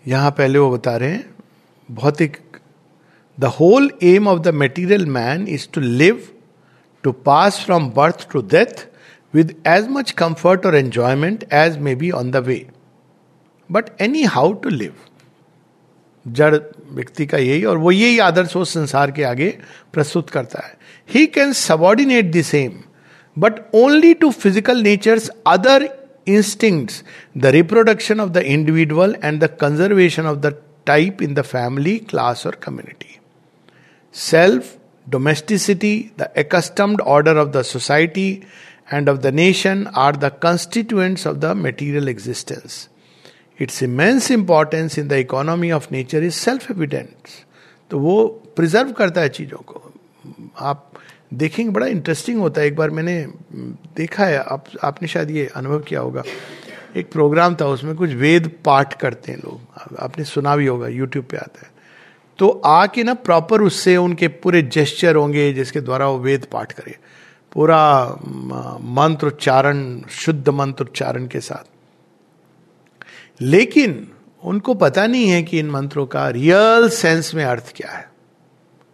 [0.05, 1.35] यहाँ पहले वो बता रहे हैं,
[1.89, 2.37] भौतिक
[3.37, 6.27] the whole aim of the material man is to live
[7.03, 8.87] to pass from birth to death
[9.33, 12.65] with as much comfort or enjoyment as may be on the way
[13.69, 13.89] but
[14.25, 14.93] anyhow to live
[16.25, 19.49] जड़ व्यक्ति का यही, और वो यही आदर्श वो संसार के आगे
[19.93, 20.77] प्रस्तुत करता है।
[21.14, 22.80] He can subordinate the same
[23.38, 25.88] but only to physical natures other
[26.28, 27.02] instincts,
[27.34, 32.44] the reproduction of the individual and the conservation of the type in the family, class,
[32.44, 33.20] or community.
[34.12, 34.76] Self,
[35.08, 38.46] domesticity, the accustomed order of the society
[38.90, 42.88] and of the nation are the constituents of the material existence.
[43.58, 47.44] Its immense importance in the economy of nature is self evident.
[47.90, 48.24] तो वो
[48.56, 49.92] preserve करता है चीजों को
[50.60, 50.91] आप
[51.37, 53.27] देखेंगे, बड़ा interesting होता है। एक बार मैंने
[53.97, 56.23] देखा है, आप, आपने शायद ये अनुभव किया होगा।
[56.95, 59.61] एक प्रोग्राम था, उसमें कुछ वेद पाठ करते हैं लोग।
[59.99, 61.73] आपने सुना भी होगा यूट्यूब पे आता है।
[62.37, 66.97] तो आके ना प्रॉपर उससे उनके पूरे जेस्चर होंगे, जिसके द्वारा वो वेद पाठ करे।
[67.53, 68.05] पूरा
[68.81, 71.69] मंत्र उच्चारण शुद्ध मंत्र उच्चारण के साथ।
[73.41, 74.07] लेकिन,
[74.43, 78.12] उनको पता नहीं है कि इन मंत्रों का रियल सेंस में अर्थ क्या है।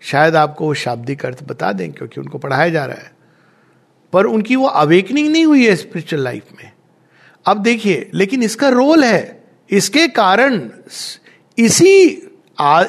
[0.01, 3.11] शायद आपको वो शाब्दिक अर्थ बता दें क्योंकि उनको पढ़ाया जा रहा है।
[4.13, 6.71] पर उनकी वो अवेकनिंग नहीं हुई है स्पिरिचुअल लाइफ में।
[7.45, 10.69] अब देखिए, लेकिन इसका रोल है। इसके कारण,
[11.57, 12.07] इसी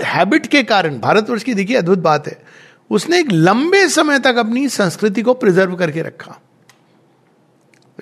[0.04, 2.42] हैबिट के कारण, भारतवर्ष की देखिए अद्भुत बात है।
[2.90, 6.40] उसने एक लंबे समय तक अपनी संस्कृति को प्रिजर्व करके रखा।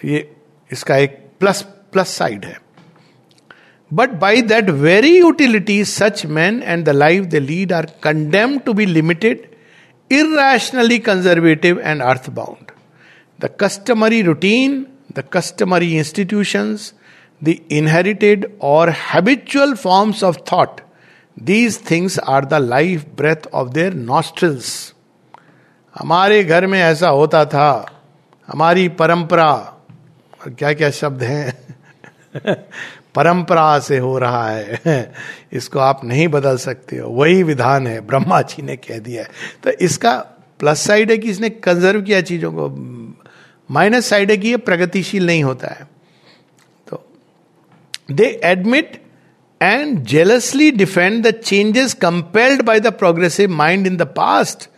[0.05, 0.37] ये
[0.73, 2.68] इसका एक प्लस प्लस साइड है।
[3.92, 8.74] But by that very utility, such men and the life they lead are condemned to
[8.74, 9.56] be limited,
[10.10, 12.72] irrationally conservative, and earthbound.
[13.40, 16.94] The customary routine, the customary institutions,
[17.42, 20.82] the inherited or habitual forms of thought,
[21.38, 24.94] these things are the life breath of their nostrils.
[26.00, 27.70] हमारे घर में ऐसा होता था
[28.48, 29.52] हमारी परंपरा
[30.42, 32.56] और क्या क्या शब्द हैं
[33.19, 35.13] परंपरा से हो रहा है,
[35.53, 39.29] इसको आप नहीं बदल सकते हो। वही विधान है, ब्रह्मा जी ने कह दिया है।
[39.65, 40.17] तो इसका
[40.61, 42.69] प्लस साइड है कि इसने कंजर्व किया चीज़ों को।
[43.71, 45.89] माइनस साइड है कि ये प्रगतिशील नहीं होता है।
[46.89, 47.03] तो
[48.11, 49.01] they admit
[49.61, 54.69] and jealously defend the changes compelled by the progressive mind in the past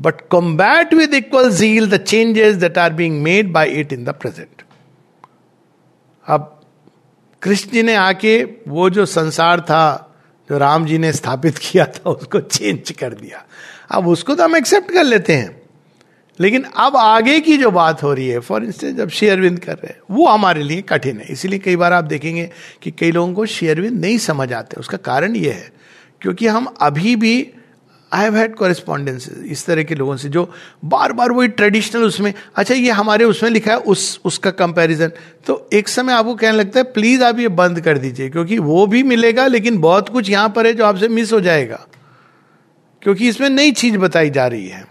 [0.00, 4.08] but combat with equal zeal the changes that are being made by it in the
[4.08, 4.62] present
[6.28, 6.57] अब
[7.42, 10.14] कृष्ण जी ने आके वो जो संसार था,
[10.50, 13.44] जो राम जी ने स्थापित किया था, उसको चेंज कर दिया।
[13.90, 15.62] अब उसको तो हम एक्सेप्ट कर लेते हैं।
[16.40, 19.86] लेकिन अब आगे की जो बात हो रही है फॉर इंस्टेंस जब शेयरविंद कर रहे
[19.86, 22.50] हैं, वो हमारे लिए कठिन है। इसीलिए कई बार आप देखेंगे
[22.82, 25.72] कि कई लोगों को शेयरविंद नहीं समझ आते। उसका कारण ये है,
[26.20, 27.54] क्योंकि हम अभी भी
[28.12, 30.44] आई हैव हैड कॉरेस्पॉन्डेंस इस तरह के लोगों से जो
[30.84, 35.12] बार बार वही ट्रेडिशनल उसमें अच्छा ये हमारे उसमें लिखा है उस, उसका कंपैरिजन
[35.46, 38.86] तो एक समय आपको कहने लगता है प्लीज़ आप ये बंद कर दीजिए, क्योंकि वो
[38.86, 41.86] भी मिलेगा, लेकिन बहुत कुछ यहाँ पर है जो आपसे मिस हो जाएगा।
[43.02, 44.84] क्योंकि इसमें नई चीज़ बताई जा रही है।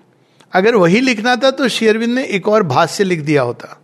[0.53, 3.77] अगर वही लिखना था तो शेयरविंद ने एक और भाष्य लिख दिया होता।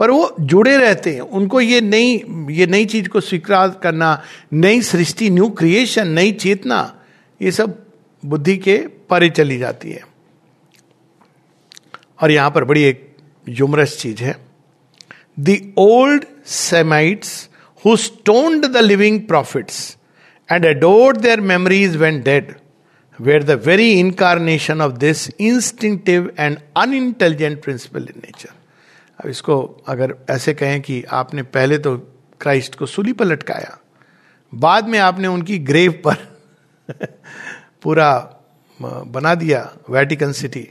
[0.00, 4.20] पर वो जुड़े रहते हैं, उनको ये नई ये नई चीज़ को स्वीकार करना,
[4.52, 6.80] नई सृष्टि न्यू क्रिएशन नई चेतना,
[7.40, 7.74] ये सब
[8.26, 8.76] बुद्धि के
[9.10, 10.02] परे चली जाती है।
[12.20, 13.16] और यहाँ पर बड़ी एक
[13.48, 14.34] यूमरस चीज़ है।
[15.40, 17.48] The old Semites
[17.84, 19.96] who stoned the living prophets
[20.52, 22.54] and adored their memories when dead
[23.20, 28.50] were the very incarnation of this instinctive and unintelligent principle in nature
[29.18, 31.96] अब इसको अगर ऐसे कहें कि आपने पहले तो
[32.40, 33.78] क्राइस्ट को सुली पर लटकाया,
[34.54, 36.16] बाद में आपने उनकी ग्रेव पर
[37.86, 38.36] पूरा
[38.82, 40.68] बना दिया वेटिकन सिटी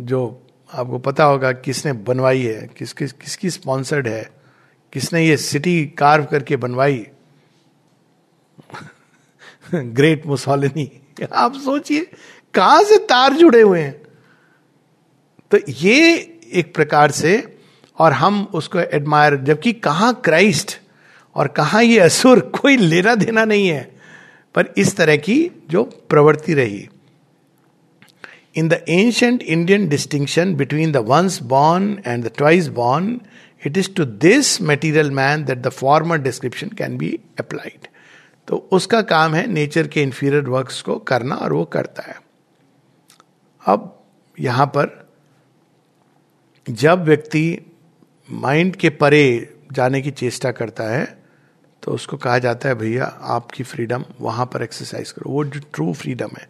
[0.00, 4.30] जो आपको पता होगा किसने बनवाई है, किस किस, किसकी स्पॉन्सर्ड है,
[4.92, 7.06] किसने ये सिटी कार्व करके बनवाई।
[9.74, 11.00] ग्रेट मुसोलिनी
[11.32, 12.10] आप सोचिए,
[12.54, 14.02] कहाँ से तार जुड़े हुए हैं?
[15.50, 16.18] तो ये
[16.52, 17.58] एक प्रकार से,
[17.98, 20.80] और हम उसको एडमायर जबकि कहा क्राइस्ट
[21.34, 23.97] और कहा ये असुर, कोई लेना देना नहीं है।
[24.58, 26.88] पर इस तरह की जो प्रवृत्ति रही।
[28.56, 33.20] In the ancient Indian distinction between the once born and the twice born
[33.66, 37.86] it is to this material man that the former description can be applied
[38.48, 42.16] तो उसका काम है नेचर के इंफीरियर वर्क्स को करना और वो करता है।
[43.62, 43.94] अब
[44.40, 45.08] यहाँ पर
[46.66, 47.58] जब व्यक्ति
[48.30, 51.17] माइंड के परे जाने की चेष्टा करता है
[51.88, 55.92] तो उसको कहा जाता है, भैया, आपकी फ्रीडम वहाँ पर एक्सरसाइज करो। वो जो ट्रू
[55.92, 56.48] फ्रीडम है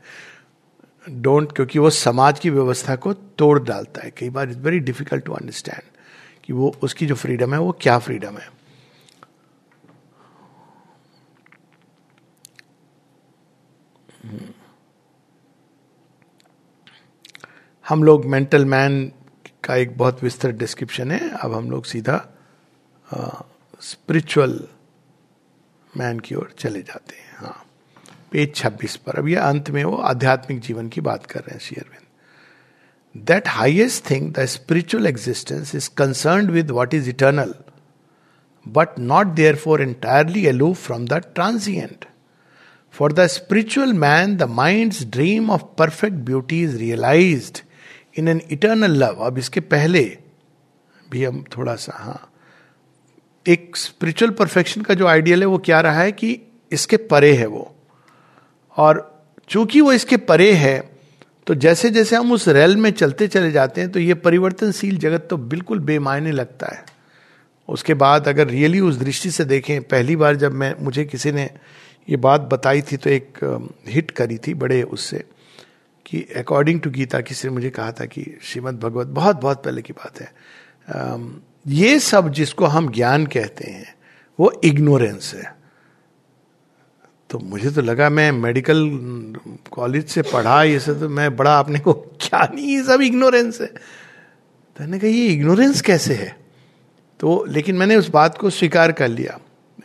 [1.06, 5.24] डोंट क्योंकि वो समाज की व्यवस्था को तोड़ डालता है। कई बार it's very difficult
[5.24, 5.82] to understand
[6.44, 8.48] कि वो, उसकी जो फ्रीडम है, वो क्या फ्रीडम है।
[17.84, 19.00] हम लोग मेंटल मैन
[19.64, 22.18] का एक बहुत विस्तृत डिस्क्रिप्शन है। अब हम लोग सीधा
[23.82, 24.58] स्पिरिचुअल
[25.96, 27.64] मैन की ओर चले जाते हैं हाँ।
[28.32, 31.60] पेज 26 पर। अब ये अंत में वो आध्यात्मिक जीवन की बात कर रहे हैं
[31.60, 37.54] शेयरविंद that highest thing the spiritual existence is concern with what is eternal
[38.68, 42.04] but not therefore entirely अलूव from the transient
[42.94, 47.52] for the spiritual man the mind dream of perfect beauty is realise
[48.18, 50.18] in an eternal love अब इसके पहले
[51.10, 52.27] भी हम थोड़ा सा हाँ
[53.48, 56.38] एक spiritual perfection का जो आइडियल है, वो क्या रहा है कि
[56.72, 57.74] इसके परे है वो।
[58.76, 60.78] और चूँकि वो इसके परे है
[61.46, 65.26] तो जैसे जैसे हम उस रेल में चलते चले जाते हैं तो ये परिवर्तनशील जगत
[65.30, 66.84] तो बिल्कुल बेमायने लगता है।
[67.68, 71.48] उसके बाद अगर रियली उस दृष्टि से देखें, पहली बार जब मैं, मुझे किसी ने
[72.08, 73.38] ये बात बताई थी तो एक
[73.88, 75.24] हिट करी थी बड़े उससे
[76.06, 79.82] कि अकॉर्डिंग टू गीता, किसी ने मुझे कहा था कि श्रीमद भगवत बहुत बहुत पहले
[79.82, 80.32] की बात है।
[81.68, 83.94] ये सब जिसको हम ज्ञान कहते हैं,
[84.40, 85.58] वो इग्नोरेंस है।
[87.30, 88.88] तो मुझे तो लगा मैं मेडिकल
[89.70, 93.60] कॉलेज से पढ़ा ये सब तो मैं बड़ा अपने को क्या नहीं, ये सब इग्नोरेंस
[93.60, 96.36] है। तो मैंने कहा, ये इग्नोरेंस कैसे है?
[97.20, 99.38] तो लेकिन मैंने उस बात को स्वीकार कर लिया।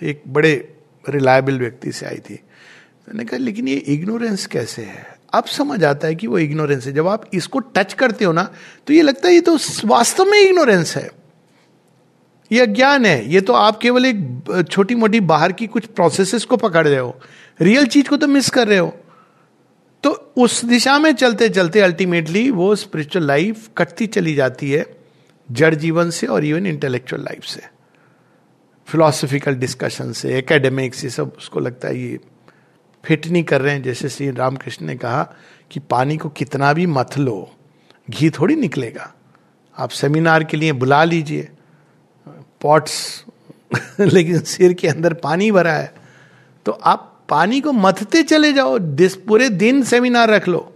[0.04, 0.76] एक बड़े
[1.10, 2.40] रिलायबल व्यक्ति से आई थी।
[3.10, 5.18] मैंने कहा, लेकिन ये इग्नोरेंस कैसे है?
[5.34, 8.54] अब समझ आता है कि वो इग्नोरेंस है। जब आप इसको टच करते हो ना
[8.88, 11.23] तो ये लगता है ये तो वास्तव में इग्नोरेंस है।
[12.52, 16.58] ये अज्ञान है। ये तो आप केवल एक छोटी मोटी बाहर की कुछ प्रोसेसेस को
[16.58, 17.20] पकड़ रहे हो।
[17.62, 18.94] रियल चीज़ को तो मिस कर रहे हो।
[20.04, 24.86] तो उस दिशा में चलते चलते अल्टीमेटली वो स्पिरिचुअल लाइफ कटती चली जाती है,
[25.52, 27.62] जड़ जीवन से और इवन इंटेलेक्चुअल लाइफ से।
[28.88, 32.20] फिलोसफिकल डिस्कशन से एकेडमिक्स ये सब उसको लगता है ये
[33.04, 35.24] फिट नहीं कर रहे हैं। जैसे श्री रामकृष्ण ने कहा
[35.72, 37.52] कि पानी को कितना भी मथ लो,
[38.10, 39.14] घी थोड़ी निकलेगा।
[39.78, 41.50] आप सेमिनार के लिए बुला लीजिए।
[42.64, 43.26] पॉट्स
[44.00, 45.94] लेकिन सिर के अंदर पानी भरा है।
[46.66, 50.74] तो आप पानी को मथते चले जाओ, दिस पूरे दिन सेमिनार रख लो।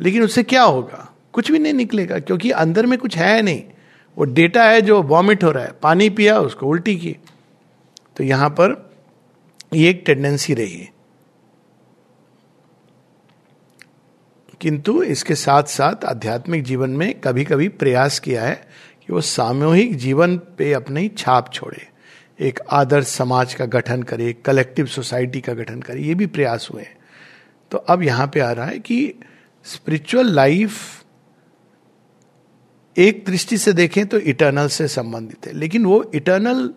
[0.00, 1.12] लेकिन उससे क्या होगा?
[1.32, 3.62] कुछ भी नहीं निकलेगा, क्योंकि अंदर में कुछ है नहीं।
[4.18, 7.16] वो डेटा है जो वॉमिट हो रहा है। पानी पिया, उसको उल्टी की।
[8.16, 8.90] तो यहाँ पर
[9.74, 10.94] ये एक टेंडेंसी रही है।
[14.60, 18.68] किंतु इसके साथ साथ आध्यात्मिक जीवन में कभी कभी प्रयास किया है
[19.08, 21.86] कि वो सामूहिक जीवन पे अपनी छाप छोड़े।
[22.38, 26.86] एक आदर्श समाज का गठन करे कलेक्टिव सोसाइटी का गठन करे, ये भी प्रयास हुए
[27.72, 29.14] तो अब यहाँ पे आ रहा है कि
[29.66, 31.02] स्पिरिचुअल लाइफ
[32.96, 36.68] एक दृष्टि से देखें तो इटर्नल से संबंधित है। लेकिन वो इटर्नल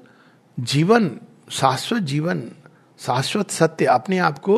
[0.57, 1.11] जीवन,
[1.51, 2.41] शाश्वत जीवन,
[2.99, 4.57] शाश्वत सत्य अपने आप को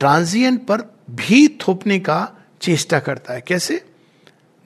[0.00, 2.18] ट्रांजिएंट पर भी थोपने का
[2.60, 3.84] चेष्टा करता है। कैसे?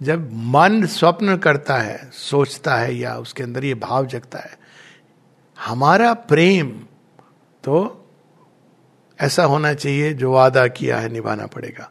[0.00, 4.58] जब मन स्वप्न करता है, सोचता है या उसके अंदर ये भाव जगता है,
[5.58, 6.70] हमारा प्रेम
[7.64, 7.96] तो
[9.18, 11.90] ऐसा होना चाहिए जो वादा किया है, निभाना पड़ेगा।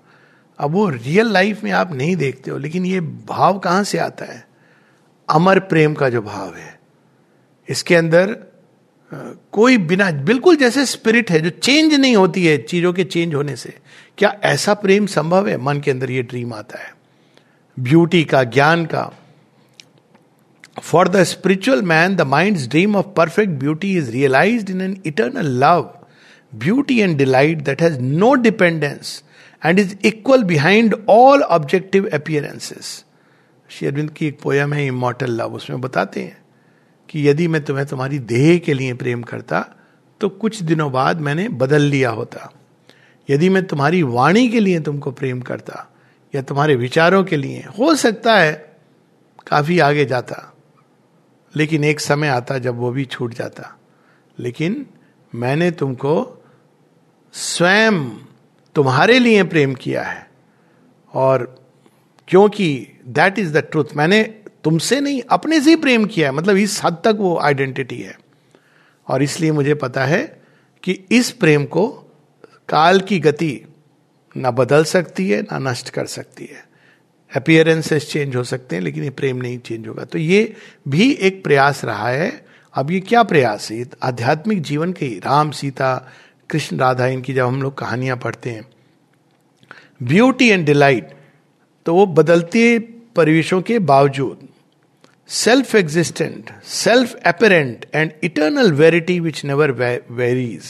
[0.59, 4.25] अब वो रियल लाइफ में आप नहीं देखते हो, लेकिन ये भाव कहाँ से आता
[4.25, 4.43] है?
[5.29, 6.79] अमर प्रेम का जो भाव है,
[7.69, 8.37] इसके अंदर
[9.53, 13.55] कोई बिना, बिल्कुल जैसे स्पिरिट है, जो चेंज नहीं होती है, चीज़ों के चेंज होने
[13.55, 13.77] से।
[14.17, 15.57] क्या ऐसा प्रेम संभव है?
[15.57, 16.93] मन के अंदर ये ड्रीम आता है।
[17.79, 19.11] ब्यूटी का ज्ञान का
[20.81, 25.45] for the spiritual man the mind dream of perfect beauty is realise in an eternal
[25.45, 25.99] love
[26.55, 29.23] beauty and delight that has no dependence
[29.65, 33.05] and is equal behind all objective appearances
[33.69, 36.37] Shri Aurobindo की एक poem है immortal love उसमें बताते हैं
[37.09, 39.65] कि यदि मैं तुम्हें तुम्हारी देह के लिए प्रेम करता
[40.21, 42.51] तो कुछ दिनों बाद मैंने बदल लिया होता।
[43.29, 45.93] यदि मैं तुम्हारी वाणी के लिए तुमको प्रेम करता
[46.33, 48.53] या तुम्हारे विचारों के लिए, हो सकता है
[49.47, 50.53] काफ़ी आगे जाता,
[51.53, 53.75] लेकिन एक समय आता जब वो भी छूट जाता।
[54.39, 54.85] लेकिन
[55.35, 56.43] मैंने तुमको
[57.33, 58.09] स्वयं
[58.75, 60.27] तुम्हारे लिए प्रेम किया है,
[61.13, 61.55] और
[62.27, 64.23] क्योंकि दैट इज़ द ट्रूथ मैंने
[64.63, 68.17] तुमसे नहीं, अपने से ही प्रेम किया है मतलब इस हद तक वो आइडेंटिटी है।
[69.07, 70.41] और इसलिए मुझे पता है
[70.83, 71.87] कि इस प्रेम को
[72.69, 73.65] काल की गति
[74.37, 76.67] ना बदल सकती है, ना नष्ट कर सकती है।
[77.35, 80.55] अपियरेंसेस चेंज हो सकते हैं, लेकिन ये प्रेम नहीं चेंज होगा। तो ये
[80.87, 83.85] भी एक प्रयास रहा है। अब ये क्या प्रयास है?
[84.03, 86.11] आध्यात्मिक जीवन के राम, सीता,
[86.49, 88.67] कृष्ण, राधा, इनकी जब हम लोग कहानियाँ पढ़ते हैं।
[90.03, 91.09] ब्यूटी एंड डिलाइट
[91.85, 92.79] तो वो बदलते
[93.15, 94.47] परिवेशों के बावजूद
[95.27, 99.71] self existent self apparent and eternal verity which never
[100.11, 100.63] varies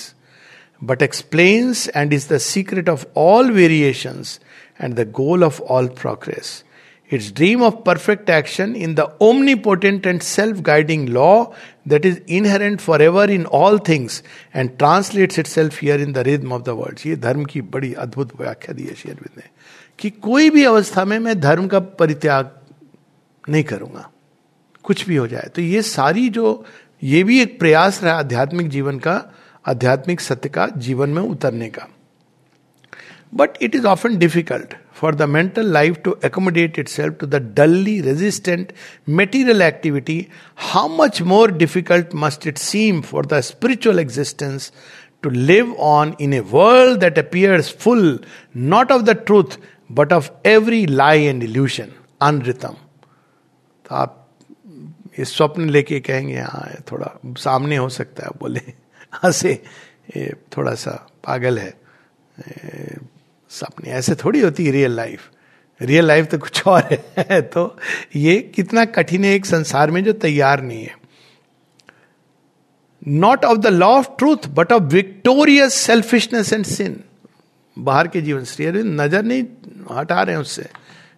[0.81, 4.39] but explains and is the secret of all variations
[4.81, 6.63] and the goal of all progress
[7.09, 11.51] Its dream of perfect action in the omnipotent and self guiding law
[11.83, 14.21] that is inherent forever in all things
[14.53, 17.05] and translates itself here in the rhythm of the world.
[17.05, 19.49] ये धर्म की बड़ी अद्भुत व्याख्या दी है शेरविंद ने
[19.99, 22.51] कि कोई भी अवस्था में मैं धर्म का परित्याग
[23.49, 24.09] नहीं करूँगा
[24.85, 26.53] कुछ भी हो जाए तो ये सारी जो
[27.03, 29.17] ये भी एक प्रयास रहा आध्यात्मिक जीवन का
[29.65, 31.87] आध्यात्मिक सत्य का जीवन में उतरने का।
[33.33, 37.99] But it is often difficult for the mental life to accommodate itself to the dully
[38.01, 38.71] resistant
[39.09, 40.25] material activity
[40.71, 44.71] how much more difficult must it seem for the spiritual existence
[45.23, 48.19] to live on in a world that appears full
[48.57, 49.59] not of the truth
[49.91, 51.91] but of every lie and illusion
[52.21, 52.75] अनरितम
[53.85, 54.15] तो आप
[55.19, 58.61] इस स्वप्न लेके कहेंगे हाँ थोड़ा सामने हो सकता है बोले।
[59.13, 59.51] हंसे
[60.17, 60.91] ये थोड़ा सा
[61.23, 61.73] पागल है।
[63.51, 65.29] सपने ऐसे थोड़ी होती है रियल लाइफ
[65.81, 66.83] रियल लाइफ तो कुछ और
[67.17, 67.77] है तो
[68.15, 70.95] ये कितना कठिन है एक संसार में जो तैयार नहीं है।
[73.07, 76.99] Not of the law of truth but of victorious selfishness and sin
[77.77, 79.43] बाहर के जीवन श्री अरविंद नज़र नहीं
[79.91, 80.67] हटा रहे हैं उससे।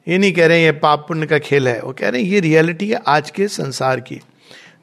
[0.07, 2.29] ये नहीं कह रहे हैं ये पाप पुण्य का खेल है। वो कह रहे हैं
[2.29, 4.19] ये रियलिटी है आज के संसार की।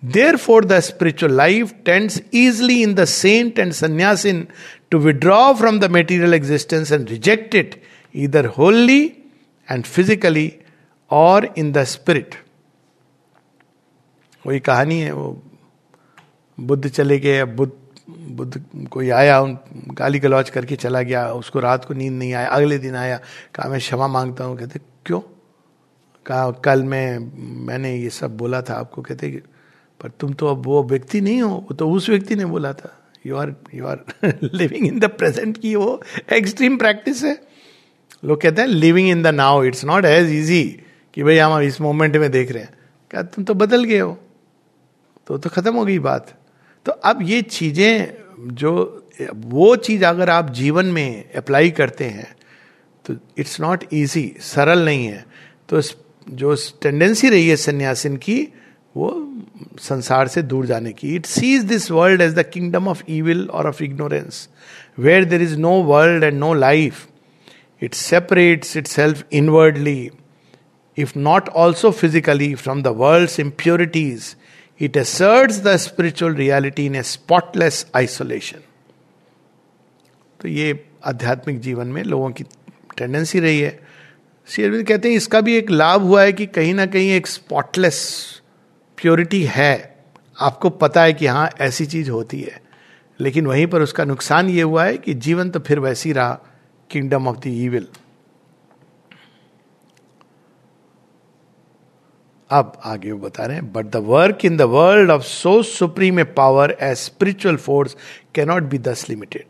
[0.37, 4.47] Therefore the spiritual life tends easily in the saint and sannyasin
[4.95, 7.75] to withdraw from the material existence and reject it,
[8.17, 9.05] either wholly
[9.71, 10.53] and physically
[11.11, 12.35] or in the spirit
[14.47, 15.43] वही कहानी है, वो
[16.61, 17.73] बुद्ध चले गए बुद्ध
[18.11, 19.59] बुद्ध कोई आया, उन
[19.89, 23.21] गाली गलौज करके चला गया, उसको रात को नींद नहीं आया, अगले दिन आया,
[23.55, 25.21] कहा, मैं क्षमा माँगता हूँ। कहते, क्यों?
[26.27, 27.19] कहा, कल मैं,
[27.67, 29.43] मैंने ये सब बोला था आपको। कहते
[30.01, 32.95] पर तुम तो अब वो व्यक्ति नहीं हो, वो तो उस व्यक्ति ने बोला था
[33.27, 34.05] you are you are
[34.45, 36.01] living in the present की वो
[36.33, 37.37] एक्सट्रीम प्रैक्टिस है.
[38.25, 40.65] लोग कहते हैं living in the now it's not as easy
[41.15, 42.75] कि भाई हम इस मोमेंट में देख रहे हैं.
[43.11, 44.19] क्या तुम तो बदल गए हो?
[45.27, 46.35] तो तो खत्म हो गई बात।
[46.87, 48.73] तो अब ये चीज़ें जो,
[49.35, 52.35] वो चीज़ अगर आप जीवन में अप्लाई करते हैं
[53.05, 55.25] तो इट्स नॉट ईजी सरल नहीं है।
[55.69, 55.81] तो
[56.31, 58.37] जो टेंडेंसी रही है सन्यासिन की
[58.99, 59.11] वो
[59.81, 63.69] संसार से दूर जाने की। It sees this world as the kingdom of evil or
[63.69, 64.49] of ignorance
[64.99, 67.07] where there is no world and no life
[67.83, 70.11] it separates itself inwardly
[70.99, 74.35] if not also physically from the world impurities
[74.81, 78.59] it asserts the spiritual reality in a spotless isolation
[80.41, 82.45] तो ये आध्यात्मिक जीवन में लोगों की
[82.97, 83.79] tendency रही है।
[84.49, 88.38] श्री कहते हैं, इसका भी एक लाभ हुआ है कि कहीं ना कहीं एक स्पॉटलेस
[89.01, 89.97] प्योरिटी है,
[90.41, 92.61] आपको पता है कि हाँ ऐसी चीज़ होती है।
[93.21, 96.39] लेकिन वहीं पर उसका नुकसान ये हुआ है कि जीवन तो फिर वैसी रहा
[96.91, 97.87] किंगडम ऑफ़ द ईविल
[102.51, 106.21] अब आगे वो बता रहे हैं but the work in the world of so supreme
[106.21, 107.97] a power as spiritual force
[108.35, 109.45] cannot be thus limited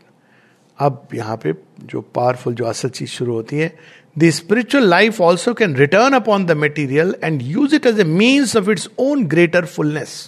[0.79, 3.71] अब यहाँ पे जो पावरफुल जो असल चीज़ शुरू होती है
[4.19, 8.55] the spiritual life also can return upon the material and use it as a means
[8.57, 10.19] of its own greater fullness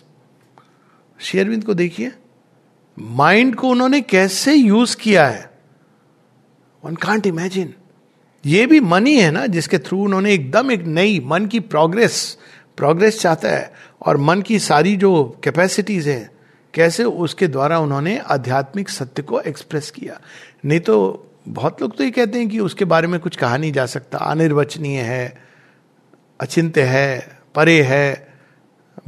[1.19, 2.11] शेयरविंद को देखिए
[2.97, 5.49] माइंड को उन्होंने कैसे यूज़ किया है
[6.83, 7.73] वन कांट इमेजिन
[8.43, 12.37] ये भी मनी है ना जिसके थ्रू उन्होंने एकदम एक नई मन की प्रोग्रेस
[12.77, 15.11] प्रोग्रेस चाहता है और मन की सारी जो
[15.43, 16.29] कैपेसिटीज हैं
[16.73, 20.19] कैसे उसके द्वारा उन्होंने आध्यात्मिक सत्य को एक्सप्रेस किया
[20.65, 20.97] नहीं तो
[21.47, 24.17] बहुत लोग तो ये कहते हैं कि उसके बारे में कुछ कहा नहीं जा सकता।
[24.17, 25.43] अनिर्वचनीय है,
[26.41, 28.33] अचिंत्य है, परे है।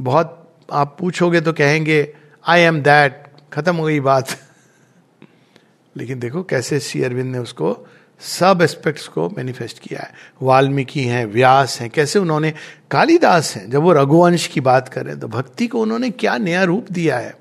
[0.00, 2.16] बहुत आप पूछोगे तो कहेंगे
[2.46, 4.28] आई एम दैट खत्म हो गई बात।
[5.96, 7.86] लेकिन देखो कैसे श्री अरविंद ने उसको
[8.20, 12.54] सब एस्पेक्ट्स को मैनिफेस्ट किया है। वाल्मीकि हैं, व्यास हैं, कैसे उन्होंने,
[12.90, 16.86] कालिदास हैं। जब वो रघुवंश की बात करें तो भक्ति को उन्होंने क्या नया रूप
[16.92, 17.34] दिया है?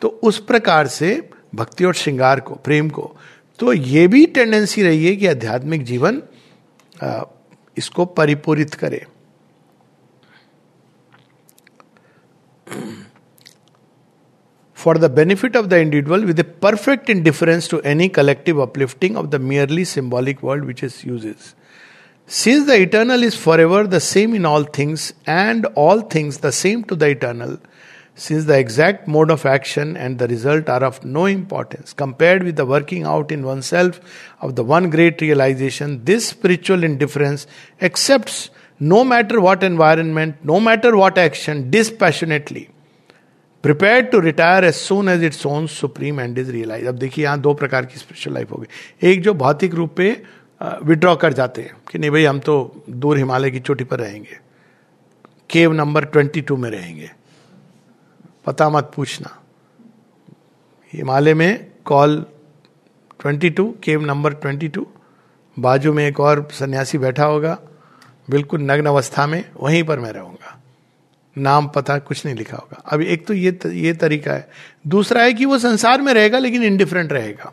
[0.00, 3.16] तो उस प्रकार से भक्ति और श्रृंगार को, प्रेम को
[3.58, 6.22] तो ये भी टेंडेंसी रही है कि आध्यात्मिक जीवन
[7.76, 9.04] इसको परिपूरित करे।
[14.78, 19.26] For the benefit of the individual with a perfect indifference to any collective uplifting of
[19.26, 21.26] the merely symbolic world which is use
[22.30, 26.50] since the eternal is for ever the same in all things and all things the
[26.50, 27.56] same to the eternal
[28.18, 32.56] since the exact mode of action and the result are of no importance compared with
[32.56, 34.00] the working out in oneself
[34.40, 37.46] of the one great realization, this spiritual indifference
[37.80, 38.50] accepts
[38.80, 42.68] no matter what environment, no matter what action, dispassionately
[43.64, 47.40] prepare to retire as soon as its own supreme end is realise अब देखिए यहाँ
[47.40, 50.10] दो प्रकार की spiritual life होगी एक जो भौतिक रूप पे
[50.60, 52.54] विड्रॉ कर जाते हैं कि नहीं भाई हम तो
[52.90, 54.38] दूर हिमालय की चोटी पर रहेंगे
[55.50, 57.10] केव नंबर ट्वेंटी टू में रहेंगे
[58.48, 59.42] पता मत पूछना।
[60.92, 62.26] हिमालय में call
[63.20, 64.86] twenty two, cave number twenty two,
[65.58, 67.58] बाजू में एक और सन्यासी बैठा होगा।
[68.30, 70.60] बिल्कुल नग्न अवस्था में, वहीं पर मैं रहूँगा।
[71.38, 74.48] नाम पता कुछ नहीं लिखा होगा। अब एक तो ये ये तरीका है।
[74.86, 77.52] दूसरा है कि वो संसार में रहेगा, लेकिन इनडिफरेंट रहेगा।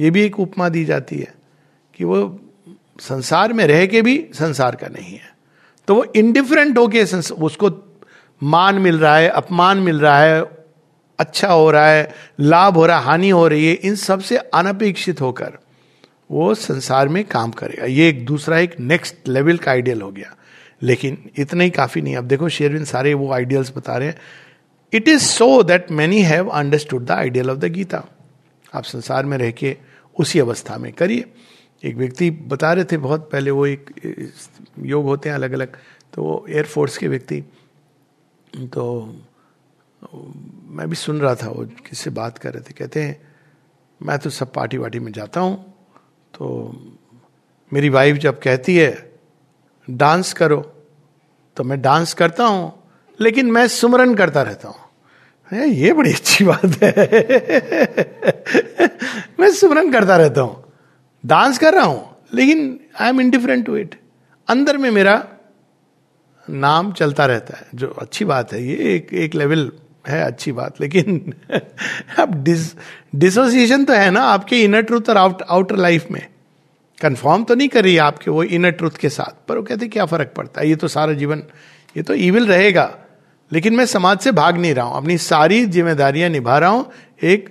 [0.00, 1.34] ये भी एक उपमा दी जाती है
[1.94, 2.40] कि वो
[3.00, 5.36] संसार में रह के भी संसार का नहीं है।
[5.88, 7.02] तो वो इनडिफरेंट होके
[7.34, 7.89] उसको
[8.42, 10.44] मान मिल रहा है, अपमान मिल रहा है
[11.18, 15.20] अच्छा हो रहा है, लाभ हो रहा है, हानि हो रही है, इन सबसे अनपेक्षित
[15.20, 15.58] होकर
[16.30, 20.36] वो संसार में काम करेगा। ये एक दूसरा एक नेक्स्ट लेवल का आइडियल हो गया।
[20.82, 24.18] लेकिन इतना ही काफ़ी नहीं। अब देखो, शेरविन सारे वो आइडियल्स बता रहे हैं।
[24.92, 28.04] It is so that many have understood the ideal of the Gita
[28.74, 29.76] आप संसार में रह के
[30.18, 31.24] उसी अवस्था में करिए।
[31.84, 33.90] एक व्यक्ति बता रहे थे बहुत पहले, वो एक
[34.78, 35.76] योग होते हैं अलग अलग
[36.14, 37.44] तो वो एयरफोर्स के व्यक्ति।
[38.52, 39.14] तो
[40.70, 43.20] मैं भी सुन रहा था, वो किससे बात कर रहे थे, कहते हैं,
[44.00, 45.56] मैं तो सब पार्टी वार्टी में जाता हूँ
[46.34, 46.72] तो
[47.72, 49.10] मेरी वाइफ जब कहती है
[49.88, 50.60] डांस करो
[51.56, 52.72] तो मैं डांस करता हूँ,
[53.18, 54.76] लेकिन मैं सुमरन करता रहता हूँ।
[55.52, 56.90] ये बड़ी अच्छी बात है।
[59.40, 60.72] मैं सुमरन करता रहता हूँ।
[61.24, 63.94] डांस कर रहा हूँ, लेकिन I am indifferent to it
[64.48, 65.16] अंदर में मेरा
[66.50, 69.70] नाम चलता रहता है। जो अच्छी बात है, ये एक एक लेवल
[70.08, 71.32] है अच्छी बात, लेकिन
[72.18, 72.74] अब डिस
[73.14, 76.26] डिसोसिएशन तो है ना आपके इनर ट्रूथ और आउट आउटर लाइफ में।
[76.98, 80.04] कंफर्म तो नहीं कर रही आपके वो इनर ट्रुथ के साथ, पर वो कहते क्या
[80.06, 80.68] फ़र्क पड़ता है?
[80.68, 81.42] ये तो सारा जीवन,
[81.96, 82.90] ये तो ईविल रहेगा।
[83.50, 86.90] लेकिन मैं समाज से भाग नहीं रहा हूँ, अपनी सारी जिम्मेदारियाँ निभा रहा हूँ,
[87.22, 87.48] एक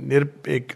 [0.00, 0.72] निर, एक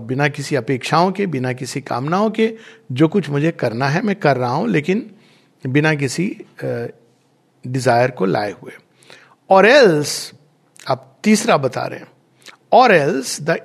[0.00, 2.52] बिना किसी अपेक्षाओं के, बिना किसी कामनाओं के,
[2.92, 5.10] जो कुछ मुझे करना है मैं कर रहा हूँ, लेकिन
[5.66, 6.36] बिना किसी
[7.66, 8.72] डिज़ायर को लाए हुए।
[9.50, 10.32] और एल्स
[10.88, 12.06] आप तीसरा बता रहे हैं।
[12.72, 13.56] Or else the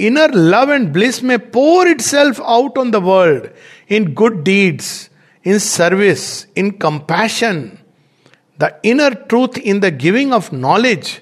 [0.00, 3.48] inner love and bliss may pour itself out on the world
[3.90, 5.10] in good deeds
[5.46, 7.70] in service in compassion
[8.60, 11.20] the inner truth in the giving of knowledge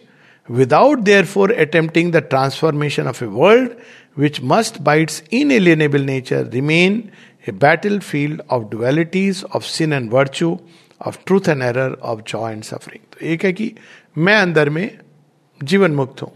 [0.50, 3.70] without for attempting the transformation of a world
[4.18, 6.98] which must by in inalienable nature remain
[7.48, 10.58] a battlefield of dualities of sin and virtue,
[11.00, 13.02] of truth and error, of joy and suffering.
[13.12, 13.74] तो एक है कि
[14.18, 14.98] मैं अंदर में
[15.62, 16.32] जीवन मुक्त हूँ।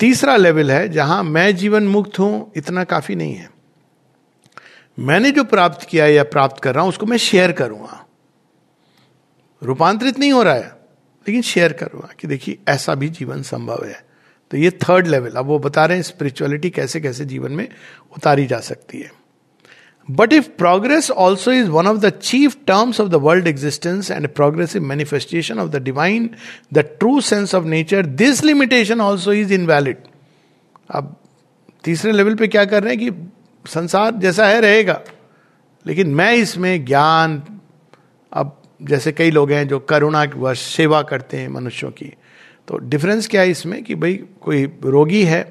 [0.00, 3.50] तीसरा लेवल है जहाँ मैं जीवन मुक्त हूँ, इतना काफ़ी नहीं है।
[4.98, 8.06] मैंने जो प्राप्त किया या प्राप्त कर रहा हूँ, उसको मैं शेयर करूँगा।
[9.62, 10.76] रूपांतरित नहीं हो रहा है,
[11.28, 14.04] लेकिन शेयर करूँगा कि देखिए, ऐसा भी जीवन संभव है।
[14.50, 17.68] तो ये थर्ड लेवल अब वो बता रहे हैं स्पिरिचुअलिटी कैसे कैसे जीवन में
[18.16, 19.23] उतारी जा सकती है।
[20.10, 24.28] But if progress also is one of the chief terms of the world existence and
[24.28, 26.30] progressive manifestation of the divine
[26.72, 29.96] the true sense of nature this limitation also is invalid
[30.90, 31.16] अब
[31.84, 33.32] तीसरे लेवल पे क्या कर रहे हैं कि
[33.68, 35.00] संसार जैसा है, रहेगा।
[35.86, 37.42] लेकिन मैं इसमें ज्ञान,
[38.32, 42.14] अब जैसे कई लोग हैं जो करुणा वश सेवा करते हैं मनुष्यों की
[42.68, 45.42] तो डिफरेंस क्या है इसमें कि भाई कोई रोगी है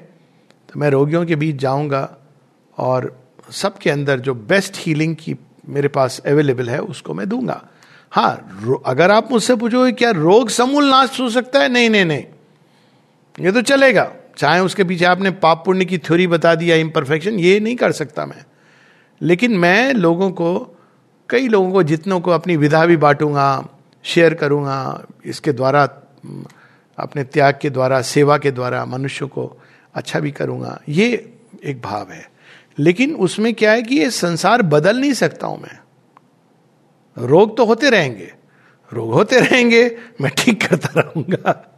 [0.68, 2.16] तो मैं रोगियों के बीच जाऊँगा
[2.78, 5.36] और सबके अंदर जो बेस्ट हीलिंग की
[5.68, 7.64] मेरे पास अवेलेबल है, उसको मैं दूँगा।
[8.10, 11.68] हाँ अगर आप मुझसे पूछो क्या रोग समूल नाश हो सकता है?
[11.68, 12.24] नहीं नहीं नहीं।
[13.40, 17.60] ये तो चलेगा। चाहे उसके पीछे आपने पाप पुण्य की थ्योरी बता दिया इम्परफेक्शन ये
[17.60, 18.44] नहीं कर सकता मैं।
[19.22, 20.78] लेकिन मैं लोगों को,
[21.30, 23.68] कई लोगों को, जितनों को अपनी विधा भी बांटूँगा
[24.02, 25.88] शेयर करूँगा, इसके द्वारा,
[26.98, 29.60] अपने त्याग के द्वारा, सेवा के द्वारा, मनुष्य को
[29.94, 31.34] अच्छा भी करूँगा, ये
[31.64, 32.33] एक भाव है।
[32.78, 35.78] लेकिन उसमें क्या है कि ये संसार बदल नहीं सकता हूँ मैं।
[37.16, 38.32] रोग तो होते रहेंगे।
[38.92, 41.70] रोग होते रहेंगे, मैं ठीक करता रहूँगा।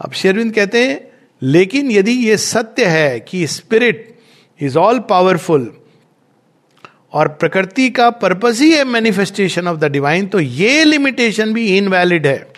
[0.00, 1.00] अब शेरविंद कहते हैं,
[1.42, 4.18] लेकिन यदि ये सत्य है कि स्पिरिट
[4.60, 5.72] इज़ ऑल पावरफुल
[7.12, 12.26] और प्रकृति का पर्पज ही है मैनिफेस्टेशन ऑफ़ द डिवाइन तो ये लिमिटेशन भी इनवैलिड
[12.26, 12.55] है।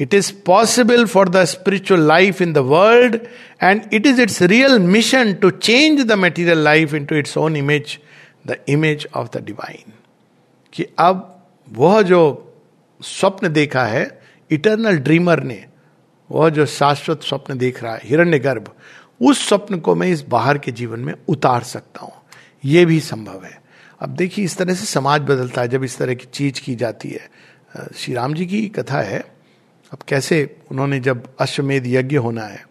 [0.00, 3.18] It is possible for the spiritual life in the world
[3.62, 7.98] and it is its real mission to change the material life into its own image
[8.46, 9.92] the image of the divine
[10.72, 11.26] कि अब
[11.68, 12.22] वह जो
[13.00, 14.20] स्वप्न देखा है
[14.50, 15.64] eternal dreamer ने,
[16.30, 18.70] वह जो शाश्वत स्वप्न देख रहा है हिरण्य गर्भ
[19.20, 22.12] उस स्वप्न को मैं इस बाहर के जीवन में उतार सकता हूँ।
[22.64, 23.58] यह भी संभव है।
[24.00, 27.08] अब देखिए, इस तरह से समाज बदलता है, जब इस तरह की चीज़ की जाती
[27.08, 27.28] है।
[27.96, 29.24] श्री राम जी की कथा है
[29.92, 30.38] अब कैसे
[30.70, 32.64] उन्होंने जब अश्वमेध यज्ञ होना है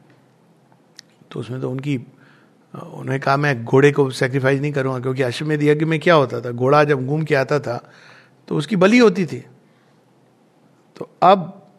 [1.32, 1.96] तो उसमें तो उनकी,
[2.74, 6.52] उन्होंने कहा, मैं घोड़े को सेक्रीफाइस नहीं करूँगा, क्योंकि अश्वमेध यज्ञ में क्या होता था?
[6.52, 7.78] घोड़ा जब घूम के आता था
[8.48, 9.44] तो उसकी बलि होती थी।
[10.98, 11.70] तो अब,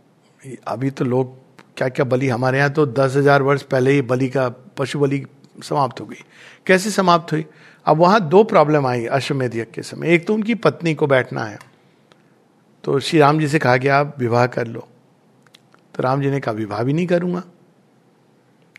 [0.68, 1.34] अभी तो लोग
[1.76, 2.28] क्या क्या बलि?
[2.28, 5.24] हमारे यहाँ तो दस हज़ार वर्ष पहले ही बलि का, पशु बलि
[5.64, 6.24] समाप्त हो गई।
[6.66, 7.44] कैसे समाप्त हुई?
[7.86, 11.44] अब वहाँ दो प्रॉब्लम आई अश्वमेध यज्ञ के समय। एक तो उनकी पत्नी को बैठना
[11.44, 11.58] है।
[12.84, 14.86] तो श्री राम जी से कहा कि आप विवाह कर लो।
[16.00, 17.42] तो राम जी ने कहा, विवाह भी नहीं करूँगा।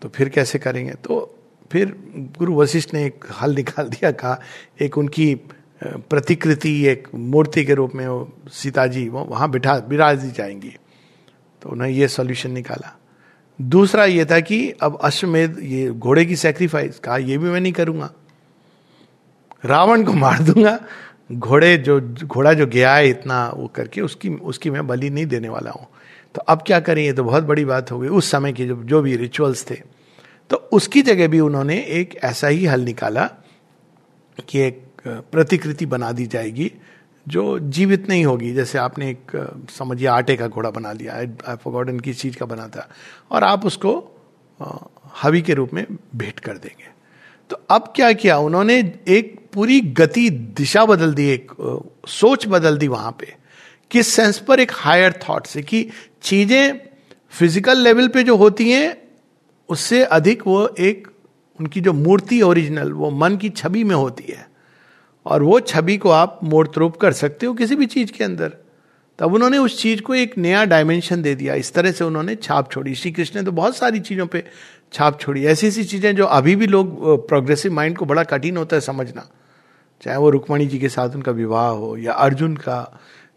[0.01, 0.93] तो फिर कैसे करेंगे?
[0.93, 1.39] तो
[1.72, 1.95] फिर
[2.39, 4.41] गुरु वशिष्ठ ने एक हल निकाल दिया, कहा,
[4.82, 5.36] एक उनकी
[5.84, 10.76] प्रतिकृति, एक मूर्ति के रूप में वो सीता जी वो वहाँ बिठा, विराज दी जाएँगी।
[11.61, 12.97] तो उन्होंने ये सॉल्यूशन निकाला।
[13.61, 17.74] दूसरा ये था कि अब अश्वमेध, ये घोड़े की सेक्रीफाइस कहा, ये भी मैं नहीं
[17.74, 18.11] करूँगा।
[19.65, 20.80] रावण को मार दूँगा।
[21.32, 25.49] घोड़े जो, घोड़ा जो गया है इतना वो करके उसकी उसकी मैं बलि नहीं देने
[25.49, 25.88] वाला हूँ।
[26.36, 27.03] तो अब क्या करें?
[27.03, 29.75] ये तो बहुत बड़ी बात हो गई। उस समय के जो जो भी रिचुअल्स थे
[30.49, 33.25] तो उसकी जगह भी उन्होंने एक ऐसा ही हल निकाला
[34.49, 36.71] कि एक प्रतिकृति बना दी जाएगी,
[37.25, 39.32] जो जीवित नहीं होगी। जैसे आपने एक
[39.69, 42.88] समझिए आटे का घोड़ा बना लिया। आई फॉरगॉटन किस चीज़ का बना था।
[43.32, 43.93] और आप उसको
[45.21, 46.89] हवि के रूप में भेंट कर देंगे।
[47.49, 48.38] तो अब क्या किया?
[48.39, 48.77] उन्होंने
[49.09, 51.51] एक पूरी गति दिशा बदल दी, एक
[52.09, 53.34] सोच बदल दी वहाँ पे।
[53.92, 54.60] किस सेंस पर?
[54.60, 55.88] एक हायर थॉट से कि
[56.24, 56.80] चीज़ें
[57.34, 58.98] फ़िज़िकल लेवल पे जो होती हैं,
[59.70, 61.08] उससे अधिक वो एक
[61.60, 64.50] उनकी जो मूर्ति ओरिजिनल वो मन की छवि में होती है।
[65.26, 68.54] और वो छवि को आप मूर्त रूप कर सकते हो किसी भी चीज़ के अंदर।
[69.20, 72.72] तब उन्होंने उस चीज़ को एक नया डायमेंशन दे दिया। इस तरह से उन्होंने छाप
[72.72, 74.44] छोड़ी। श्री कृष्ण ने तो बहुत सारी चीज़ों पे
[74.94, 78.76] छाप छोड़ी। ऐसी ऐसी चीज़ें जो अभी भी लोग प्रोग्रेसिव माइंड को बड़ा कठिन होता
[78.76, 79.28] है समझना।
[80.02, 82.80] चाहे वो रुक्मणी जी के साथ उनका विवाह हो या अर्जुन का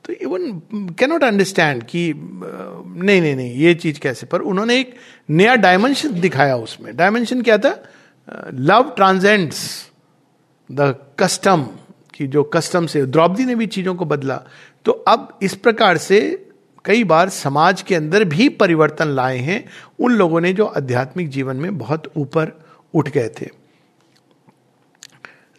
[0.05, 0.61] तो इवन
[0.99, 4.27] कैनॉट अंडरस्टैंड कि नहीं नहीं नहीं, ये चीज़ कैसे?
[4.27, 4.95] पर उन्होंने एक
[5.31, 7.85] नया डायमेंशन दिखाया उसमें। डायमेंशन क्या था?
[8.55, 9.91] लव ट्रांजेंड्स
[10.73, 11.67] द कस्टम
[12.15, 14.43] कि जो कस्टम से द्रौपदी ने भी चीज़ों को बदला।
[14.85, 16.47] तो अब इस प्रकार से
[16.85, 19.65] कई बार समाज के अंदर भी परिवर्तन लाए हैं,
[20.01, 22.53] उन लोगों ने जो आध्यात्मिक जीवन में बहुत ऊपर
[22.95, 23.64] उठ गए थे।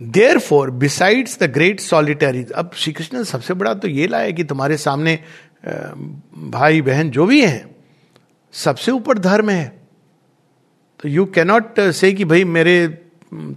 [0.40, 4.78] Therefore besides the great solitaries अब श्री कृष्ण सबसे बड़ा तो ये लाया कि तुम्हारे
[4.78, 5.20] सामने
[6.50, 7.76] भाई बहन जो भी हैं,
[8.54, 9.68] सबसे ऊपर धर्म है।
[11.00, 12.88] तो यू कैनॉट से कि भाई मेरे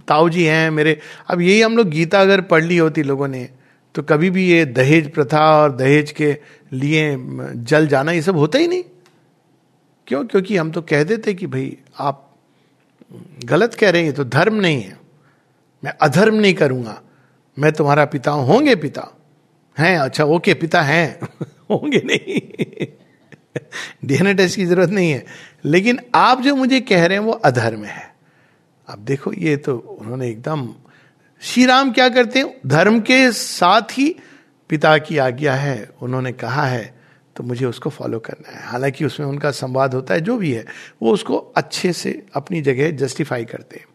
[0.07, 3.49] ताऊ जी हैं, मेरे, अब यही हम लोग गीता अगर पढ़ ली होती लोगों ने
[3.95, 6.31] तो कभी भी ये दहेज प्रथा और दहेज के
[6.73, 7.15] लिए
[7.55, 8.83] जल जाना ये सब होता ही नहीं।
[10.07, 10.23] क्यों?
[10.25, 12.25] क्योंकि हम तो कह देते कि भाई आप
[13.45, 14.98] गलत कह रहे हैं तो धर्म नहीं है।
[15.83, 17.01] मैं अधर्म नहीं करूँगा।
[17.59, 19.17] मैं तुम्हारा पिता होंगे पिता।
[19.79, 19.97] हैं?
[19.97, 21.19] अच्छा ओके, पिता हैं।
[21.69, 22.87] होंगे नहीं।
[24.05, 25.25] डीएनए टेस्ट की ज़रूरत नहीं है।
[25.65, 28.15] लेकिन आप जो मुझे कह रहे हैं, वो अधर्म है।
[28.89, 30.73] अब देखो, ये तो उन्होंने एकदम
[31.41, 32.57] श्री राम क्या करते हैं?
[32.67, 34.15] धर्म के साथ ही
[34.69, 36.99] पिता की आज्ञा है। उन्होंने कहा है
[37.35, 40.65] तो मुझे उसको फॉलो करना है। हालाँकि उसमें उनका संवाद होता है, जो भी है,
[41.01, 43.85] वो उसको अच्छे से अपनी जगह जस्टिफाई करते हैं।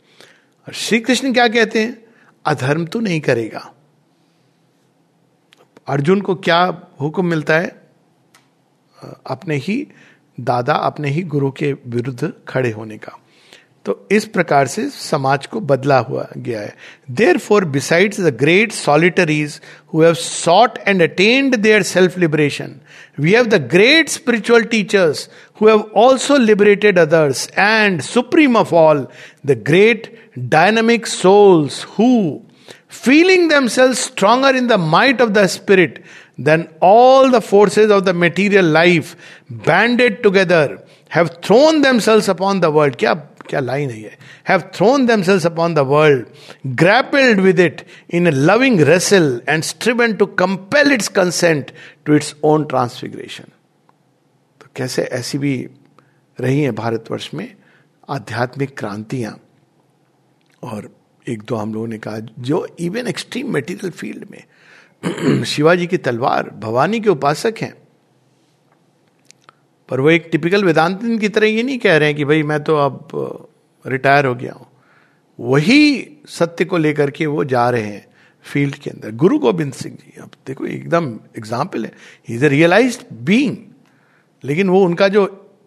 [0.69, 2.05] और श्री कृष्ण क्या कहते हैं?
[2.47, 3.75] अधर्म तो नहीं करेगा।
[5.87, 7.89] अर्जुन को क्या हुक्म मिलता है?
[9.27, 9.89] अपने ही
[10.41, 13.24] दादा, अपने ही गुरु के विरुद्ध खड़े होने का।
[13.85, 16.74] तो इस प्रकार से समाज को बदला हुआ गया है।
[17.39, 19.61] Therefore besides the great solitaries
[19.95, 22.74] who sought and attained their self liberation
[23.20, 25.28] we have the great spiritual teachers
[25.61, 29.07] who have also liberated others and supreme of all
[29.47, 32.41] the great dynamic souls who
[32.91, 36.05] feeling themselves stronger in the might of the spirit
[36.41, 39.14] than all the forces of the material life
[39.53, 40.78] banded together
[41.14, 43.14] have thrown themselves upon the world क्या
[43.55, 44.17] क्या line है ये?
[44.49, 46.27] Have thrown themselves upon the world
[46.67, 51.71] grappled with it in loving wrestle and striven to compel its consent
[52.05, 53.45] to its own transfiguration
[54.61, 55.69] तो कैसे ऐसी भी
[56.41, 57.55] रही है भारतवर्ष में
[58.09, 59.41] आध्यात्मिक क्रांतियाँ?
[60.63, 60.97] और
[61.29, 66.51] एक दो हम लोगों ने कहा, जो इवन एक्सट्रीम मेटीरियल फ़ील्ड में शिवाजी की तलवार,
[66.51, 67.75] भवानी के उपासक हैं
[69.89, 72.62] पर वो एक टिपिकल वेदांतिन की तरह ये नहीं कह रहे हैं कि भाई मैं
[72.64, 73.09] तो अब
[73.85, 74.66] रिटायर हो गया हूँ।
[75.39, 78.07] वही सत्य को लेकर के वो जा रहे हैं
[78.47, 81.07] फ़ील्ड के अंदर। गुरु गोविंद सिंह जी, अब देखो, एकदम
[81.39, 81.93] एग्ज़ाम्पल है।
[82.28, 83.57] इज़ अ रियलाइज़ बींग
[84.45, 85.22] लेकिन वो उनका जो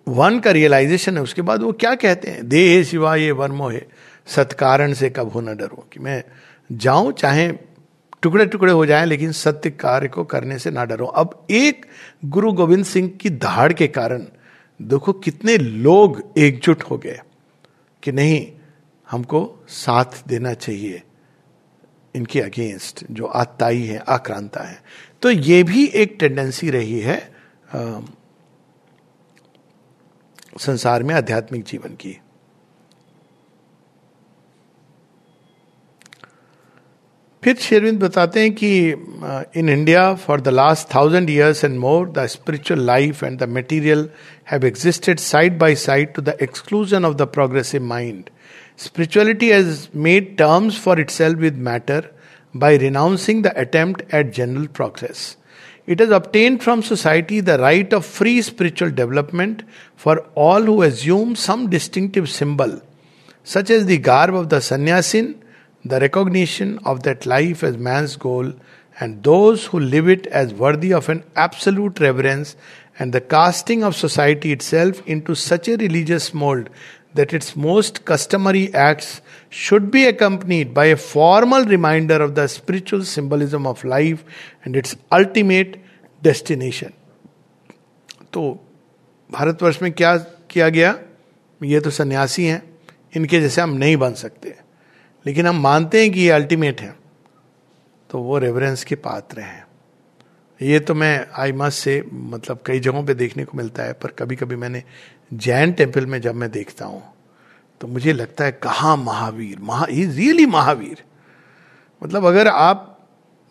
[0.08, 2.48] वन का रियलाइजेशन है, उसके बाद वो क्या कहते हैं?
[2.50, 3.88] दे शिवा ये वर्मो है
[4.28, 6.24] सत्कारण से कब हो न डरो। कि मैं
[6.72, 7.48] जाऊँ, चाहे
[8.22, 11.86] टुकड़े टुकड़े हो जाएँ लेकिन सत्य कार्य को करने से ना डरो। अब एक
[12.26, 14.26] गुरु गोविंद सिंह की दहाड़ के कारण
[14.80, 17.20] देखो कितने लोग एकजुट हो गए
[18.04, 18.52] कि नहीं
[19.12, 21.02] हमको साथ देना चाहिए
[22.16, 24.82] इनके अगेंस्ट जो आताई है आक्रांता है।
[25.22, 27.18] तो ये भी एक टेंडेंसी रही है
[27.76, 28.00] आ,
[30.60, 32.18] संसार में आध्यात्मिक जीवन की।
[37.44, 38.70] फिर शेरविंद बताते हैं कि
[39.60, 44.08] in India for the last thousand years and more the spiritual life and the material
[44.52, 48.30] have existed side by side to the exclusion of the progressive mind
[48.86, 52.10] spirituality has made terms for itself with matter
[52.58, 55.36] by renouncing the attempt at general progress
[55.88, 59.64] It has obtained from society the right of free spiritual development
[59.96, 62.82] for all who assume some distinctive symbol,
[63.46, 65.30] such as the garb of the sannyasin
[65.87, 68.53] the recognition of that life as man's goal,
[69.01, 72.57] and those who live it as worthy of an absolute reverence,
[72.99, 76.69] and the casting of society itself into such a religious mold
[77.15, 79.21] that its most customary acts
[79.51, 84.25] should be accompanied by a formal reminder of the spiritual symbolism of life
[84.65, 85.79] and its ultimate
[86.23, 86.93] destination.
[88.33, 88.43] तो
[89.31, 90.17] भारतवर्ष में क्या
[90.51, 90.99] किया गया
[91.63, 92.63] ये तो सन्यासी हैं
[93.17, 94.55] इनके जैसे हम नहीं बन सकते
[95.28, 96.96] लेकिन हम मानते हैं कि ये अल्टीमेट है।
[98.10, 99.66] तो वो रेवरेंस के पात्र हैं।
[100.62, 104.12] ये तो मैं आई मस्ट से मतलब कई जगहों पे देखने को मिलता है, पर
[104.12, 104.84] कभी कभी मैंने
[105.36, 107.04] जैन टेंपल में जब मैं देखता हूँ
[107.82, 111.04] तो मुझे लगता है कहा महावीर, महा ही रियली महावीर।
[112.02, 112.94] मतलब अगर आप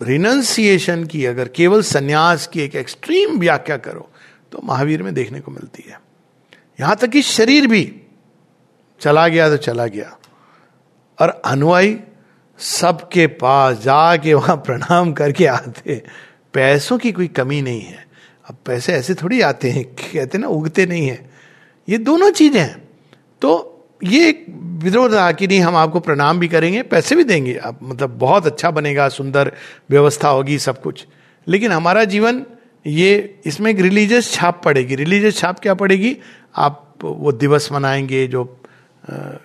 [0.01, 4.09] रिनंसिएशन की, अगर केवल संन्यास की एक एक्सट्रीम व्याख्या करो
[4.53, 6.01] तो महावीर में देखने को मिलती है।
[6.81, 7.85] यहाँ तक कि शरीर भी,
[9.01, 10.17] चला गया तो चला गया।
[11.21, 11.99] और अनुयायी
[12.59, 16.03] सबके पास जाके वहाँ प्रणाम करके आते
[16.53, 18.07] पैसों की कोई कमी नहीं है।
[18.51, 21.31] अब पैसे ऐसे थोड़ी आते हैं कहते ना, उगते नहीं है।
[21.89, 22.89] ये दोनों चीज़ें हैं।
[23.43, 23.73] तो
[24.05, 24.47] ये एक
[24.83, 28.47] विद्रोह रहा कि नहीं, हम आपको प्रणाम भी करेंगे, पैसे भी देंगे। आप मतलब बहुत
[28.47, 29.53] अच्छा बनेगा, सुंदर
[29.91, 31.07] व्यवस्था होगी सब कुछ।
[31.49, 32.47] लेकिन हमारा जीवन,
[32.87, 36.17] ये इसमें एक रिलीजियस छाप पड़ेगी। रिलीजियस छाप क्या पड़ेगी?
[36.57, 38.61] आप वो दिवस मनाएँगे, जो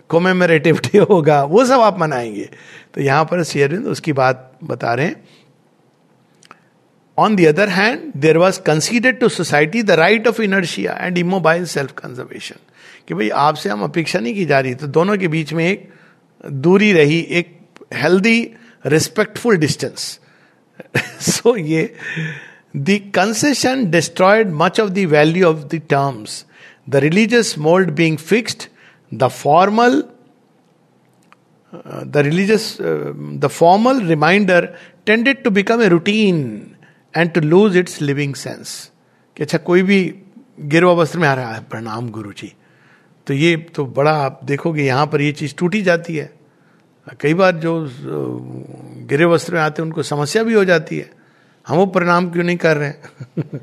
[0.09, 2.49] कोमेमोरेटिव डे होगा, वो सब आप मनाएँगे।
[2.93, 5.23] तो यहाँ पर शेयरविंद उसकी बात बता रहे हैं।
[7.17, 11.65] On the other hand there was considered to society the right of inertia and immobile
[11.65, 12.55] self conservation
[13.07, 15.89] कि भाई आपसे हम अपेक्षा नहीं की जा रही तो दोनों के बीच में एक
[16.45, 17.57] दूरी रही, एक
[17.93, 18.51] हेल्दी
[18.85, 20.19] रिस्पेक्टफुल डिस्टेंस
[21.21, 21.93] सो ये
[22.77, 26.45] the concession destroyed much of the value of the terms
[26.89, 28.63] the religious mould being fixed
[29.13, 30.03] the formal
[32.05, 34.73] the religious the formal reminder
[35.05, 36.71] tended to become a routine
[37.17, 38.91] and to lose its living sense
[39.37, 40.03] कि अच्छा कोई भी
[40.59, 42.53] गिरवा वस्त्र में आ रहा है, प्रणाम गुरु जी
[43.27, 46.33] तो ये तो बड़ा, आप देखोगे यहाँ पर ये चीज़ टूटी जाती है।
[47.21, 47.73] कई बार जो
[49.09, 51.09] गिरे वस्त्र में आते हैं, उनको समस्या भी हो जाती है।
[51.67, 53.01] हम वो प्रणाम क्यों नहीं कर रहे हैं?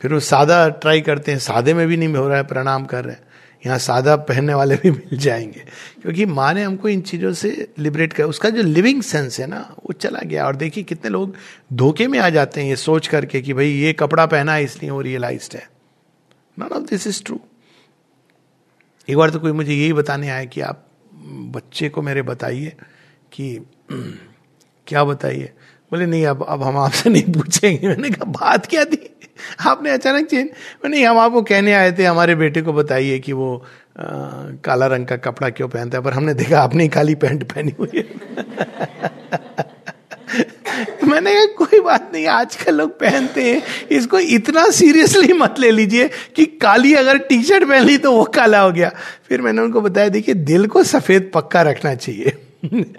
[0.00, 3.04] फिर वो सादा ट्राई करते हैं, सादे में भी नहीं हो रहा है, प्रणाम कर
[3.04, 3.22] रहे हैं।
[3.66, 5.64] यहाँ सादा पहनने वाले भी मिल जाएँगे।
[6.02, 9.74] क्योंकि माँ ने हमको इन चीज़ों से लिबरेट किया। उसका जो लिविंग सेंस है ना,
[9.78, 11.34] वो चला गया। और देखिए कितने लोग
[11.72, 14.90] धोखे में आ जाते हैं ये सोच करके कि भाई ये कपड़ा पहना है, इसलिए
[14.90, 15.70] वो रियलाइज़ है।
[16.58, 17.40] Not of this is true
[19.08, 20.86] एक बार तो कोई मुझे यही बताने आया कि आप
[21.24, 22.72] बच्चे को मेरे बताइए
[23.32, 23.60] कि
[24.86, 25.52] क्या बताइए?
[25.90, 29.19] बोले, नहीं, अब अब हम आपसे नहीं पूछेंगे। मैंने कहा, बात क्या थी?
[29.60, 30.48] आपने अचानक चेंज
[30.86, 33.64] नहीं हम आपको कहने आए थे हमारे बेटे को बताइए कि वो
[34.00, 34.04] आ,
[34.64, 37.90] काला रंग का कपड़ा क्यों पहनता है पर हमने देखा आपने काली पैंट पहनी हुई
[37.94, 38.04] है।
[41.04, 46.10] मैंने कहा कोई बात नहीं आजकल लोग पहनते हैं। इसको इतना सीरियसली मत ले लीजिए
[46.36, 48.92] कि काली अगर टी शर्ट पहन ली तो वो काला हो गया।
[49.28, 52.32] फिर मैंने उनको बताया देखिए दिल को सफ़ेद पक्का रखना चाहिए।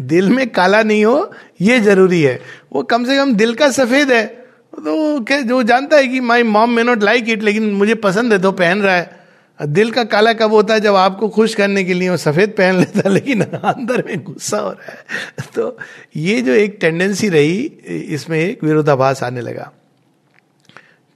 [0.00, 2.42] दिल में काला नहीं हो ये ज़रूरी है।
[2.72, 4.41] वो कम से कम दिल का सफ़ेद है।
[4.72, 8.38] तो जो जानता है कि my mom may not like it लेकिन मुझे पसंद है
[8.42, 9.20] तो पहन रहा है।
[9.60, 12.78] दिल का काला कब होता है जब आपको खुश करने के लिए वो सफ़ेद पहन
[12.78, 15.76] लेता है, लेकिन अंदर में गुस्सा हो रहा है। तो
[16.16, 19.70] ये जो एक टेंडेंसी रही, इसमें एक विरोधाभास आने लगा।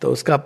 [0.02, 0.36] तो उसका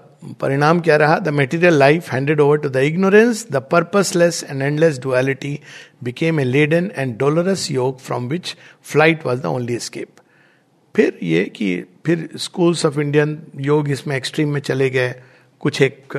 [0.40, 1.18] परिणाम क्या रहा?
[1.18, 5.58] The material life handed over to the ignorance the purposeless and endless duality
[6.04, 8.54] became a leaden and dolorous yoke from which
[8.84, 10.08] flight was the only escape
[10.94, 15.14] फिर ये कि फिर स्कूल्स ऑफ़ इंडियन योग इसमें एक्सट्रीम में चले गए।
[15.60, 16.16] कुछ एक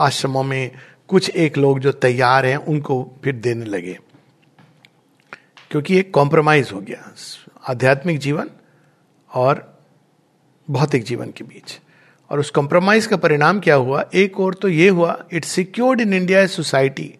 [0.00, 0.70] आश्रमों में
[1.08, 3.98] कुछ एक लोग जो तैयार हैं, उनको फिर देने लगे।
[5.70, 7.14] क्योंकि एक कॉम्प्रोमाइज हो गया
[7.68, 8.50] आध्यात्मिक जीवन
[9.30, 9.68] और
[10.68, 11.78] भौतिक जीवन के बीच।
[12.30, 14.04] और उस कॉम्प्रोमाइज का परिणाम क्या हुआ?
[14.14, 17.14] एक और तो ये हुआ it secured in India society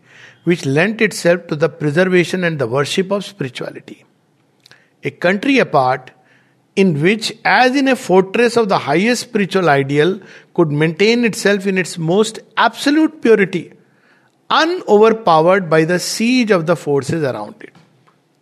[0.47, 3.97] which lent itself to the preservation and the worship of spirituality
[5.05, 6.11] a country apart
[6.77, 10.19] in which, as in a fortress of the highest spiritual ideal,
[10.55, 13.73] could maintain itself in its most absolute purity,
[14.51, 17.73] unoverpowered by the siege of the forces around it.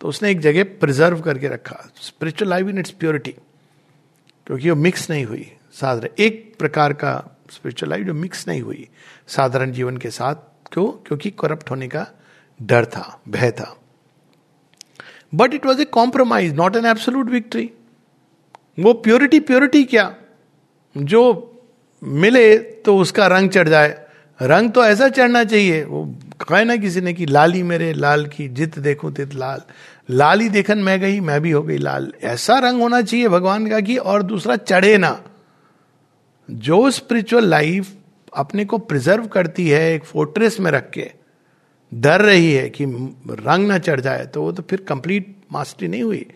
[0.01, 3.33] तो उसने एक जगह preserve करके रखा spiritual life in its purity
[4.47, 8.89] क्योंकि वो mix नहीं हुई साधारण एक प्रकार का स्पिरिचुअल लाइफ जो मिक्स नहीं हुई
[9.29, 10.35] साधारण जीवन के साथ.
[10.73, 10.87] क्यों?
[10.87, 12.07] क्योंकि करप्ट होने का
[12.63, 13.77] डर था भय था.
[15.35, 17.71] But it was a compromise not an absolute victory
[18.81, 20.15] वो प्योरिटी प्योरिटी क्या?
[20.97, 21.47] जो
[22.03, 24.07] मिले तो उसका रंग चढ़ जाए।
[24.43, 26.05] रंग तो ऐसा चढ़ना चाहिए। वो
[26.41, 29.61] कहे ना किसी ने कि लाली मेरे, लाल की जित देखो तित लाल।
[30.11, 33.81] लाली देखन मैं गई, मैं भी हो गई लाल। ऐसा रंग होना चाहिए भगवान का
[33.81, 35.23] कि और दूसरा चढ़े ना।
[36.51, 37.93] जो स्पिरिचुअल लाइफ
[38.37, 41.11] अपने को प्रिजर्व करती है, एक फोर्ट्रेस में रख के,
[41.93, 42.85] डर रही है कि
[43.31, 46.27] रंग ना चढ़ जाए तो वो तो फिर कंप्लीट मास्टरी नहीं हुई।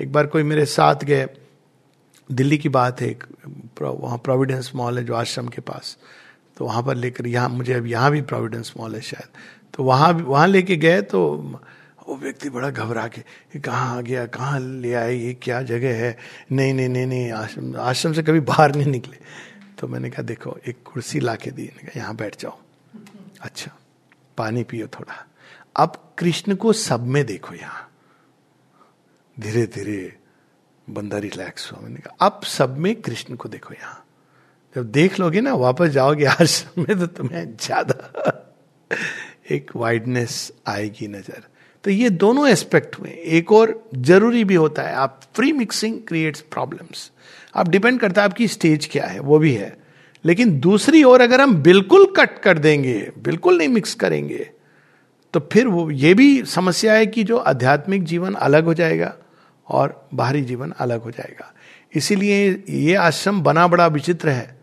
[0.00, 1.26] एक बार कोई मेरे साथ गए
[2.30, 3.24] दिल्ली की बात है, एक
[3.82, 5.96] वहाँ प्रोविडेंस मॉल है जो आश्रम के पास।
[6.56, 9.28] तो वहाँ पर लेकर, यहाँ, मुझे अब यहाँ भी प्रोविडेंस मॉल है शायद।
[9.74, 11.20] तो वहाँ वहाँ लेके गए तो
[12.08, 14.26] वो व्यक्ति बड़ा घबरा के कहाँ आ गया?
[14.26, 15.14] कहाँ ले आए?
[15.14, 16.16] ये क्या जगह है?
[16.52, 19.18] नहीं नहीं नहीं नहीं, आश्रम आश्रम से कभी बाहर नहीं निकले।
[19.78, 22.58] तो मैंने कहा, देखो, एक कुर्सी ला के दी यहाँ बैठ जाओ।
[23.40, 23.70] अच्छा
[24.36, 25.24] पानी पियो थोड़ा।
[25.76, 27.88] अब कृष्ण को सब में देखो यहाँ।
[29.36, 30.17] धीरे धीरे
[30.88, 34.04] बंदा रिलैक्स हुआ मैंने कहा अब सब में कृष्ण को देखो यहाँ।
[34.76, 38.42] जब देख लोगे ना, वापस जाओगे आश्रम में तो तुम्हें ज़्यादा
[39.50, 41.42] एक वाइडनेस आएगी नज़र।
[41.84, 46.40] तो ये दोनों एस्पेक्ट हुए। एक और ज़रूरी भी होता है, आप फ्री मिक्सिंग क्रिएट्स
[46.50, 47.10] प्रॉब्लम्स
[47.54, 49.76] आप डिपेंड करता है आपकी स्टेज क्या है, वो भी है।
[50.24, 54.50] लेकिन दूसरी ओर अगर हम बिल्कुल कट कर देंगे, बिल्कुल नहीं मिक्स करेंगे
[55.34, 59.14] तो फिर वो, ये भी समस्या है कि जो आध्यात्मिक जीवन अलग हो जाएगा।
[59.68, 61.52] और बाहरी जीवन अलग हो जाएगा।
[61.94, 64.58] इसीलिए ये आश्रम बना बड़ा विचित्र है।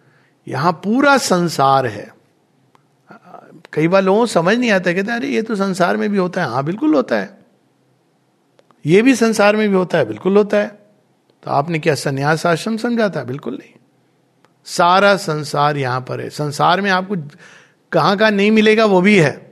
[0.47, 2.15] यहाँ पूरा संसार है।
[3.73, 6.49] कई बार लोगों समझ नहीं आता कहते अरे, ये तो संसार में भी होता है।
[6.49, 7.37] हाँ बिल्कुल होता है।
[8.85, 10.67] ये भी संसार में भी होता है, बिल्कुल होता है।
[11.43, 13.23] तो आपने क्या संन्यास आश्रम समझा था?
[13.23, 13.73] बिल्कुल नहीं।
[14.65, 17.15] सारा संसार यहाँ पर है। संसार में आपको
[17.91, 19.51] कहाँ कहाँ नहीं मिलेगा, वो भी है।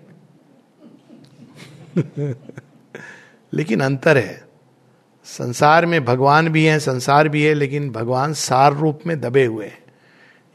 [3.54, 4.43] लेकिन अंतर है।
[5.26, 9.65] संसार में भगवान भी है, संसार भी है, लेकिन भगवान सार रूप में दबे हुए
[9.65, 9.84] हैं।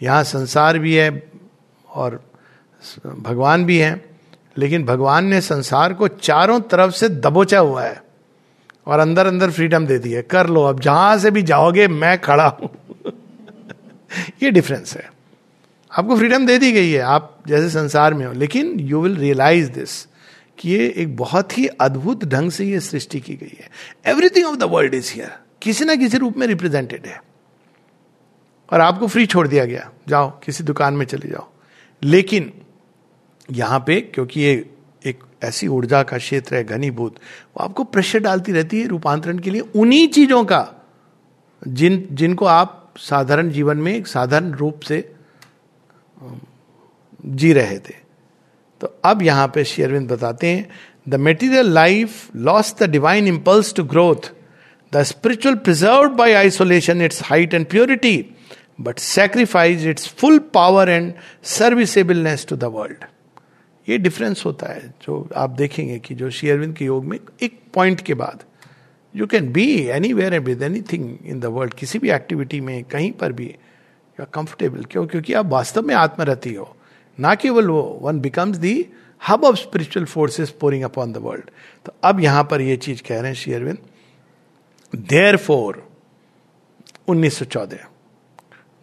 [0.03, 1.31] यहाँ संसार भी है
[1.89, 2.33] और
[3.07, 4.05] भगवान भी है,
[4.59, 8.03] लेकिन भगवान ने संसार को चारों तरफ़ से दबोचा हुआ है
[8.87, 12.21] और अंदर अंदर फ्रीडम दे दी है। कर लो, अब जहाँ से भी जाओगे, मैं
[12.21, 12.71] खड़ा हूँ।
[14.43, 15.13] ये डिफरेंस है।
[15.99, 19.71] आपको फ्रीडम दे दी गई है, आप जैसे संसार में हो, लेकिन यू विल रियलाइज़
[19.71, 20.08] दिस
[20.59, 23.71] कि ये एक बहुत ही अद्भुत ढंग से ये सृष्टि की गई है।
[24.07, 25.33] Everything of the world is here
[25.63, 27.23] किसी ना किसी रूप में रिप्रेजेंटेड है।
[28.73, 31.51] और आपको फ्री छोड़ दिया गया। जाओ, किसी दुकान में चले जाओ।
[32.03, 32.53] लेकिन
[33.53, 34.71] यहाँ पे, क्योंकि ये
[35.07, 39.51] एक ऐसी ऊर्जा का क्षेत्र है, घनीभूत, वो आपको प्रेशर डालती रहती है रूपांतरण के
[39.51, 40.75] लिए उन्हीं चीज़ों का,
[41.69, 45.15] जिन, जिनको आप साधारण जीवन में एक साधारण रूप से
[47.27, 48.08] जी रहे थे।
[48.81, 50.69] तो अब यहाँ पे शेयरविंद बताते हैं
[51.09, 54.33] the material life lost the divine impulse to growth
[54.93, 58.17] the spiritual preserved by isolation its height and purity
[58.81, 61.13] but sacrificed its full power and
[61.45, 63.05] serviceableness to the world
[63.89, 68.01] ये डिफरेंस होता है, जो आप देखेंगे कि जो शेयरविंद के योग में एक पॉइंट
[68.01, 68.43] के बाद
[69.17, 69.67] you can be
[70.13, 74.27] anywhere with anything in the world किसी भी एक्टिविटी में, कहीं पर भी यू आर
[74.35, 75.07] कंफर्टेबल क्यों?
[75.07, 76.77] क्योंकि आप वास्तव में आत्मरति हो।
[77.21, 78.75] ना केवल वो one becomes the
[79.23, 81.51] hub of spiritual forces pouring upon the world
[81.87, 83.79] तो अब यहाँ पर ये चीज़ कह रहे हैं शेयरविंद
[85.13, 85.83] देयर फोर
[87.09, 87.87] उन्नीस सौ चौदह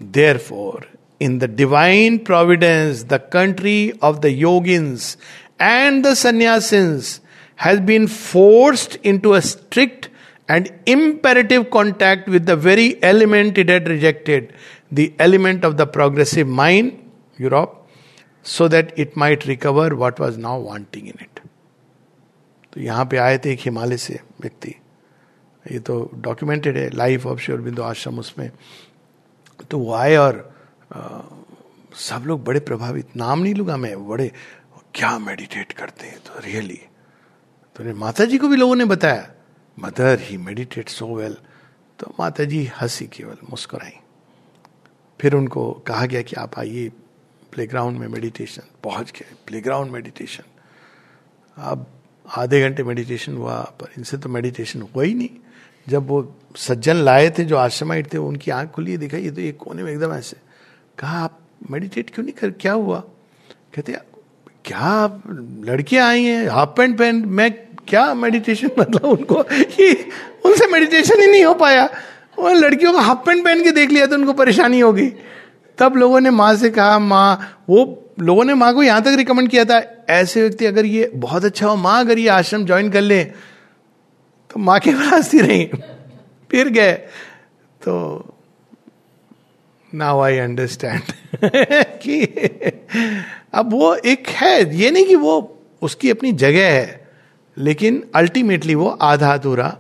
[0.47, 0.87] therefore
[1.21, 5.17] in the divine providence the country of the yogins
[5.61, 7.19] and the sannyasins
[7.59, 10.09] has been forced into a strict
[10.49, 14.53] and imperative contact with the very element it had rejected,
[14.91, 17.84] the element of the progressive mind, Europe,
[18.45, 21.39] so that it might recover what was now wanting in it
[22.73, 24.75] तो यहाँ पे आए थे एक हिमालय से व्यक्ति।
[25.65, 28.49] ये तो डॉक्यूमेंटेड है लाइफ ऑफ़ श्योर बिंदु आश्रम उसमें।
[29.69, 30.37] तो वो आए और
[30.93, 31.19] आ,
[31.99, 34.31] सब लोग बड़े प्रभावित। नाम नहीं लूँगा मैं बड़े
[34.93, 36.79] क्या मेडिटेट करते हैं तो रियली
[37.75, 39.27] तो माता जी को भी लोगों ने बताया
[39.77, 41.37] मदर ही मेडिटेट सो वेल
[41.99, 43.93] तो माता जी हँसी केवल मुस्कुराई।
[45.19, 46.91] फिर उनको कहा गया कि आप आइए
[47.55, 50.43] प्लेग्राउंड में मेडिटेशन पहुँच गए प्लेग्राउंड मेडिटेशन
[51.57, 51.85] अब
[52.37, 55.29] आधे घंटे मेडिटेशन हुआ, पर इनसे तो मेडिटेशन हुआ ही नहीं।
[55.89, 59.57] जब वो सज्जन लाए थे, जो आश्रमाइट थे, उनकी आँख खुली दिखाई, ये तो एक
[59.57, 60.37] कोने में एकदम ऐसे।
[60.99, 61.39] कहा, आप
[61.71, 62.99] मेडिटेट क्यों नहीं कर, क्या हुआ?
[63.75, 63.97] कहते,
[64.65, 65.21] क्या
[65.65, 67.51] लड़कियाँ आई हैं हाफ़ पैंट पहन, मैं
[67.87, 70.11] क्या मेडिटेशन मतलब उनको कि
[70.45, 71.85] उनसे मेडिटेशन ही नहीं हो पाया।
[72.39, 75.11] वो लड़कियों का हाफ़ पैंट पहन के देख लिया तो उनको परेशानी होगी।
[75.77, 79.49] तब लोगों ने माँ से कहा, माँ, वो लोगों ने माँ को यहाँ तक रिकमेंड
[79.49, 83.01] किया था, ऐसे व्यक्ति अगर ये बहुत अच्छा हो, माँ अगर ये आश्रम ज्वाइन कर
[83.01, 85.65] ले तो माँ के पास ही रही,
[86.51, 86.93] फिर गए।
[87.81, 88.33] तो
[89.91, 91.11] नाउ आई अंडरस्टैंड
[92.01, 92.23] कि
[93.53, 95.35] अब वो एक है, ये नहीं कि वो
[95.81, 97.07] उसकी अपनी जगह है,
[97.57, 99.75] लेकिन अल्टीमेटली वो आधा अधूरा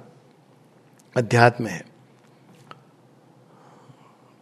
[1.15, 1.83] अध्यात्म है।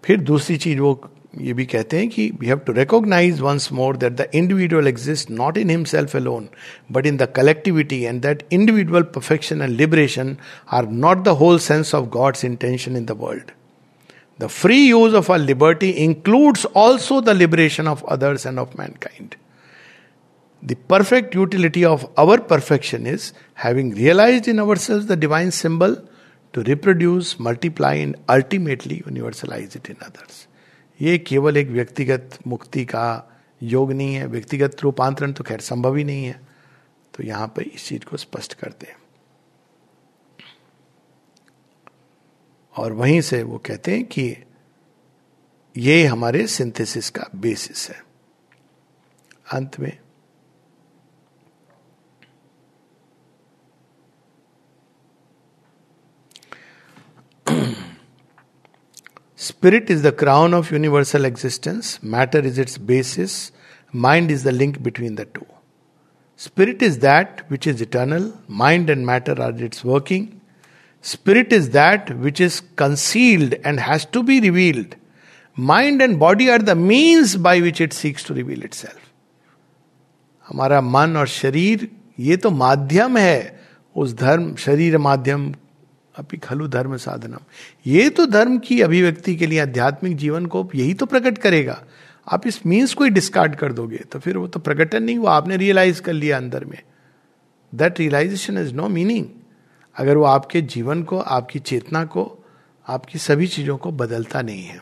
[0.03, 0.93] फिर दूसरी चीज़ वो
[1.41, 5.31] ये भी कहते हैं कि we have to recognise once more that the individual exist
[5.31, 6.47] not in himself alone
[6.91, 10.35] but in the collectivity and that individual perfection and liberation
[10.73, 13.51] are not the whole sense of God's intention in the world
[14.39, 19.35] the free use of our liberty includes also the liberation of others and of mankind
[20.63, 25.97] The perfect utility of our perfection is having realized in ourselves the divine symbol
[26.53, 30.47] to reproduce, multiply and ultimately universalize it in others.
[31.01, 33.31] ये केवल एक व्यक्तिगत मुक्ति का
[33.63, 36.41] योग नहीं है, व्यक्तिगत रूपांतरण तो खैर संभव ही नहीं है।
[37.13, 38.97] तो यहाँ पर इस चीज़ को स्पष्ट करते हैं।
[42.77, 44.37] और वहीं से वो कहते हैं कि
[45.77, 48.03] ये हमारे सिंथेसिस का बेसिस है।
[49.53, 49.97] अंत में
[59.42, 63.52] Spirit is the crown of universal existence, matter is its basis,
[63.92, 65.46] mind is the link between the two.
[66.36, 70.40] Spirit is that which is eternal, mind and matter are its working.
[71.02, 74.96] Spirit is that which is concealed and has to be revealed.
[75.56, 78.98] Mind and body are the means by which it seeks to reveal itself.
[80.48, 83.60] हमारा मन और शरीर ये तो माध्यम है
[83.96, 85.52] उस धर्म शरीर माध्यम
[86.15, 87.39] अपनी खलु धर्म साधनम।
[87.85, 91.81] ये तो धर्म की अभिव्यक्ति के लिए आध्यात्मिक जीवन को यही तो प्रकट करेगा।
[92.27, 95.33] आप इस मीन्स को ही डिस्कार्ड कर दोगे तो फिर वो तो प्रकटन नहीं हुआ,
[95.33, 96.77] आपने रियलाइज़ कर लिया अंदर में।
[97.73, 99.25] That realisation is no meaning
[99.95, 102.23] अगर वो आपके जीवन को, आपकी चेतना को,
[102.87, 104.81] आपकी सभी चीज़ों को बदलता नहीं है।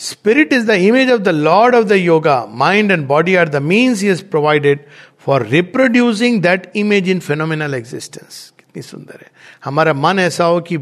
[0.00, 3.62] Spirit is the image of the lord of the yoga mind and body are the
[3.62, 4.84] means is provided
[5.18, 9.30] for reproducing that image in phenomenal existence कितनी सुंदर है।
[9.64, 10.78] हमारा मन ऐसा हो कि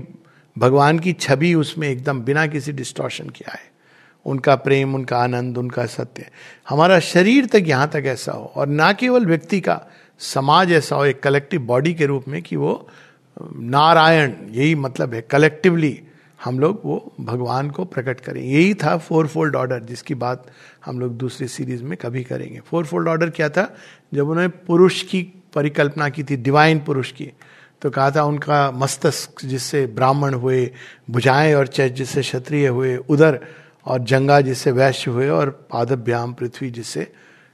[0.58, 3.64] भगवान की छवि उसमें एकदम बिना किसी डिस्टॉर्शन के आए।
[4.26, 6.30] उनका प्रेम, उनका आनंद, उनका सत्य।
[6.68, 9.80] हमारा शरीर तक यहाँ तक ऐसा हो और ना केवल व्यक्ति का,
[10.18, 12.88] समाज ऐसा हो, एक कलेक्टिव बॉडी के रूप में कि वो,
[13.56, 16.00] नारायण, यही मतलब है कलेक्टिवली
[16.44, 20.46] हम लोग वो भगवान को प्रकट करें। यही था फोर फोल्ड ऑर्डर जिसकी बात
[20.84, 23.76] हम लोग दूसरी सीरीज़ में कभी करेंगे। फोर फोल्ड ऑर्डर क्या था?
[24.14, 25.22] जब उन्होंने पुरुष की
[25.54, 27.32] परिकल्पना की थी डिवाइन पुरुष की
[27.82, 30.70] तो कहा था उनका मस्तक जिससे ब्राह्मण हुए,
[31.10, 33.38] भुजाएँ और चैत जिससे क्षत्रिय हुए, उधर
[33.86, 37.12] और जंगा जिससे वैश्य हुए और पादभ्याम पृथ्वी जिससे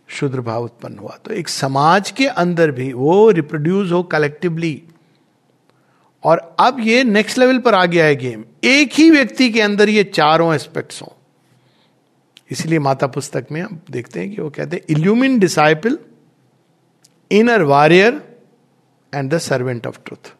[0.08, 4.82] शुद्र भाव उत्पन्न हुआ। तो एक समाज के अंदर भी वो रिप्रोड्यूस हो कलेक्टिवली
[6.24, 9.88] और अब ये नेक्स्ट लेवल पर आ गया है गेम एक ही व्यक्ति के अंदर
[9.88, 11.12] ये चारों एस्पेक्ट्स हों।
[12.50, 15.98] इसलिए माता पुस्तक में हम देखते हैं कि वो कहते हैं illumined disciple
[17.30, 18.31] inner warrior
[19.14, 20.32] and the servant of truth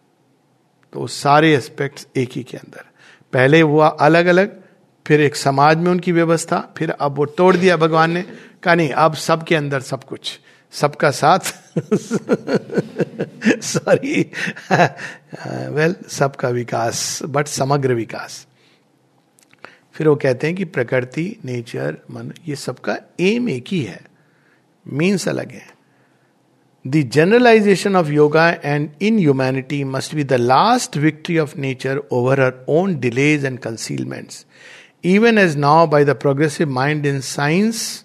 [0.93, 2.85] तो सारे एस्पेक्ट्स एक ही के अंदर।
[3.33, 4.63] पहले हुआ अलग अलग
[5.07, 8.23] फिर एक समाज में उनकी व्यवस्था, फिर अब वो तोड़ दिया भगवान ने,
[8.63, 10.41] कहा नहीं, अब सबके अंदर सब कुछ।
[10.73, 11.39] सबका साथ।
[13.63, 14.31] सॉरी
[15.69, 18.47] वेल सबका विकास बट समग्र विकास।
[19.95, 24.07] फिर वो कहते हैं कि प्रकृति नेचर मन, ये सबका एम एक ही है।
[24.89, 25.72] मीन्स अलग है।
[26.85, 32.65] The generalization of yoga and inhumanity must be the last victory of nature over her
[32.67, 34.45] own delays and concealments.
[35.05, 38.05] Even as now, by the progressive mind in science,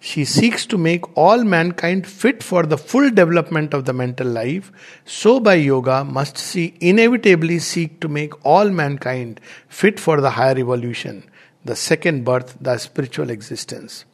[0.00, 4.72] she seeks to make all mankind fit for the full development of the mental life,
[5.04, 9.38] so by yoga must she inevitably seek to make all mankind
[9.68, 11.24] fit for the higher evolution,
[11.62, 14.06] the second birth, the spiritual existence.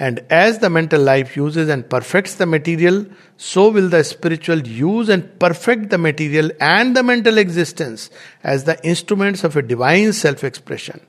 [0.00, 3.06] And as the mental life uses and perfect the material
[3.38, 8.10] so will the spiritual use and perfect the material and the mental existence
[8.46, 11.00] as the instrument of a divine self expression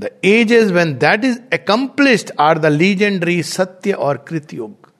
[0.00, 4.90] the age is when that is accomplished are the legendary Satya और कृतयुग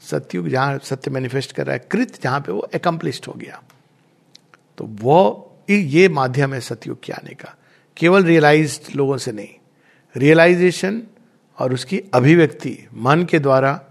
[0.00, 3.62] सत्युग जहाँ सत्य manifest कर रहा है कृत जहाँ पर वो एक्म्प्लिस्ड हो गया
[4.78, 7.54] तो वो ये माध्यम है सत्युग के आने का।
[7.96, 9.48] केवल रियलाइज़ लोगों से नहीं।
[10.16, 11.02] रियलाइजेशन
[11.58, 13.84] और उसकी अभिव्यक्ति मन के द्वारा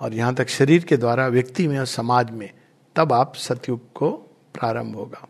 [0.00, 2.50] और यहाँ तक शरीर के द्वारा व्यक्ति में और समाज में,
[2.96, 4.10] तब आप सतयुग को
[4.54, 5.28] प्रारंभ होगा।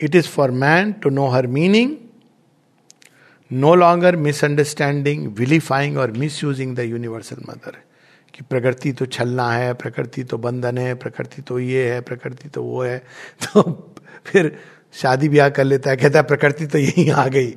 [0.00, 1.96] It is for man to know her meaning
[3.52, 6.10] no longer misunderstanding vilifying or
[6.44, 7.76] misusing the universal mother
[8.34, 12.62] कि प्रकृति तो छलना है, प्रकृति तो बंधन है, प्रकृति तो ये है, प्रकृति तो
[12.62, 12.98] वो है।
[13.42, 13.62] तो
[14.24, 14.58] फिर
[14.92, 17.56] शादी ब्याह कर लेता है, कहता है प्रकृति तो यही आ गई।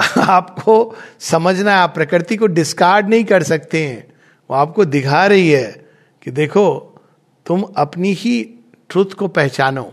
[0.18, 4.12] आपको समझना है आप प्रकृति को डिस्कार्ड नहीं कर सकते हैं।
[4.50, 5.90] वो आपको दिखा रही है
[6.22, 6.88] कि देखो
[7.46, 8.44] तुम अपनी ही
[8.88, 9.92] ट्रुथ को पहचानो।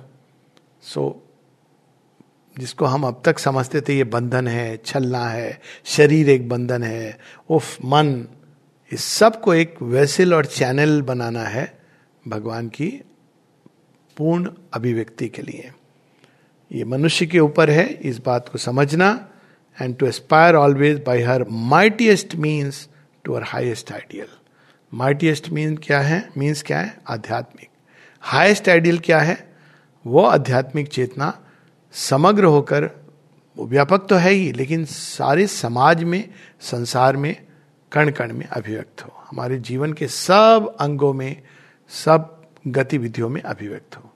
[0.82, 1.30] सो so,
[2.60, 7.20] जिसको हम अब तक समझते थे ये बंधन है छलना है शरीर एक बंधन है।
[7.50, 8.28] उफ मन
[8.92, 11.80] इस सबको एक वेसिल और चैनल बनाना है
[12.28, 13.02] भगवान की
[14.18, 15.72] पूर्ण अभिव्यक्ति के लिए।
[16.72, 19.30] ये मनुष्य के ऊपर है इस बात को समझना।
[19.82, 21.40] And to aspire always by her
[21.74, 22.74] mightiest means
[23.26, 24.28] to her highest ideal.
[24.94, 26.30] Mightiest mean क्या है?
[26.38, 27.02] मीन्स क्या है?
[27.08, 27.70] आध्यात्मिक।
[28.22, 29.54] हाइस्ट आइडियल क्या है?
[30.08, 31.40] वो आध्यात्मिक चेतना
[31.92, 32.92] समग्र होकर
[33.60, 36.30] व्यापक तो है ही, लेकिन सारे समाज में,
[36.62, 37.46] संसार में
[37.92, 41.42] कण कण में अभिव्यक्त हो। हमारे जीवन के सब अंगों में,
[41.90, 44.14] सब गतिविधियों में अभिव्यक्त हो।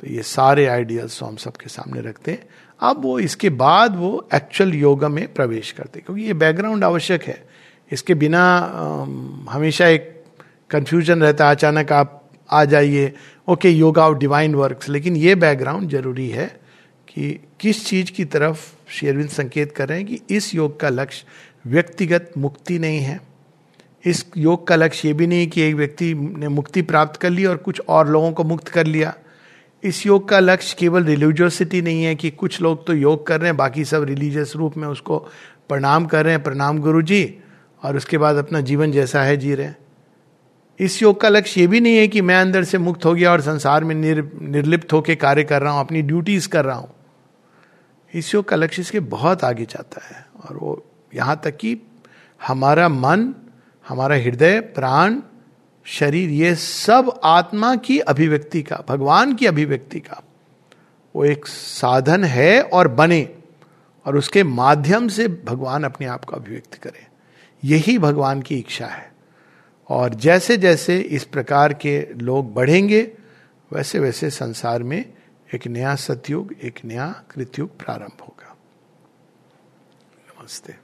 [0.00, 2.48] तो ये सारे आइडियल्स हम सबके सामने रखते हैं।
[2.84, 7.42] अब वो इसके बाद वो एक्चुअल योगा में प्रवेश करते क्योंकि ये बैकग्राउंड आवश्यक है।
[7.90, 8.42] इसके बिना
[9.50, 10.10] हमेशा एक
[10.70, 12.20] कंफ्यूजन रहता है। अचानक आप
[12.50, 13.12] आ जाइए।
[13.48, 16.46] Okay yoga of divine works लेकिन ये बैकग्राउंड ज़रूरी है
[17.08, 17.30] कि
[17.60, 18.60] किस चीज़ की तरफ़
[18.90, 23.20] शेरविंद संकेत कर रहे हैं कि इस योग का लक्ष्य व्यक्तिगत मुक्ति नहीं है।
[24.04, 27.44] इस योग का लक्ष्य ये भी नहीं कि एक व्यक्ति ने मुक्ति प्राप्त कर ली
[27.44, 29.14] और कुछ और लोगों को मुक्त कर लिया।
[29.84, 33.48] इस योग का लक्ष्य केवल रिलीजियोसिटी नहीं है कि कुछ लोग तो योग कर रहे
[33.48, 35.18] हैं बाकी सब रिलीजियस रूप में उसको
[35.68, 37.38] प्रणाम कर रहे हैं प्रणाम गुरु जी
[37.82, 39.76] और उसके बाद अपना जीवन जैसा है जी रहे हैं।
[40.80, 43.32] इस योग का लक्ष्य ये भी नहीं है कि मैं अंदर से मुक्त हो गया
[43.32, 46.94] और संसार में निर, निर्लिप्त होकर कार्य कर रहा हूँ अपनी ड्यूटीज़ कर रहा हूँ।
[48.14, 51.78] इस योग का लक्ष्य इसके बहुत आगे जाता है और वो यहाँ तक कि
[52.46, 53.34] हमारा मन
[53.88, 55.20] हमारा हृदय प्राण
[55.84, 60.22] शरीर, ये सब आत्मा की अभिव्यक्ति का, भगवान की अभिव्यक्ति का,
[61.16, 63.34] वो एक साधन है और बने,
[64.06, 67.06] और उसके माध्यम से भगवान अपने आप को अभिव्यक्त करे।
[67.64, 69.14] यही भगवान की इच्छा है।
[69.88, 73.12] और जैसे जैसे इस प्रकार के लोग बढ़ेंगे
[73.72, 75.12] वैसे वैसे संसार में
[75.54, 78.56] एक नया सतयुग, एक नया कृतयुग प्रारंभ होगा।
[80.28, 80.83] नमस्ते।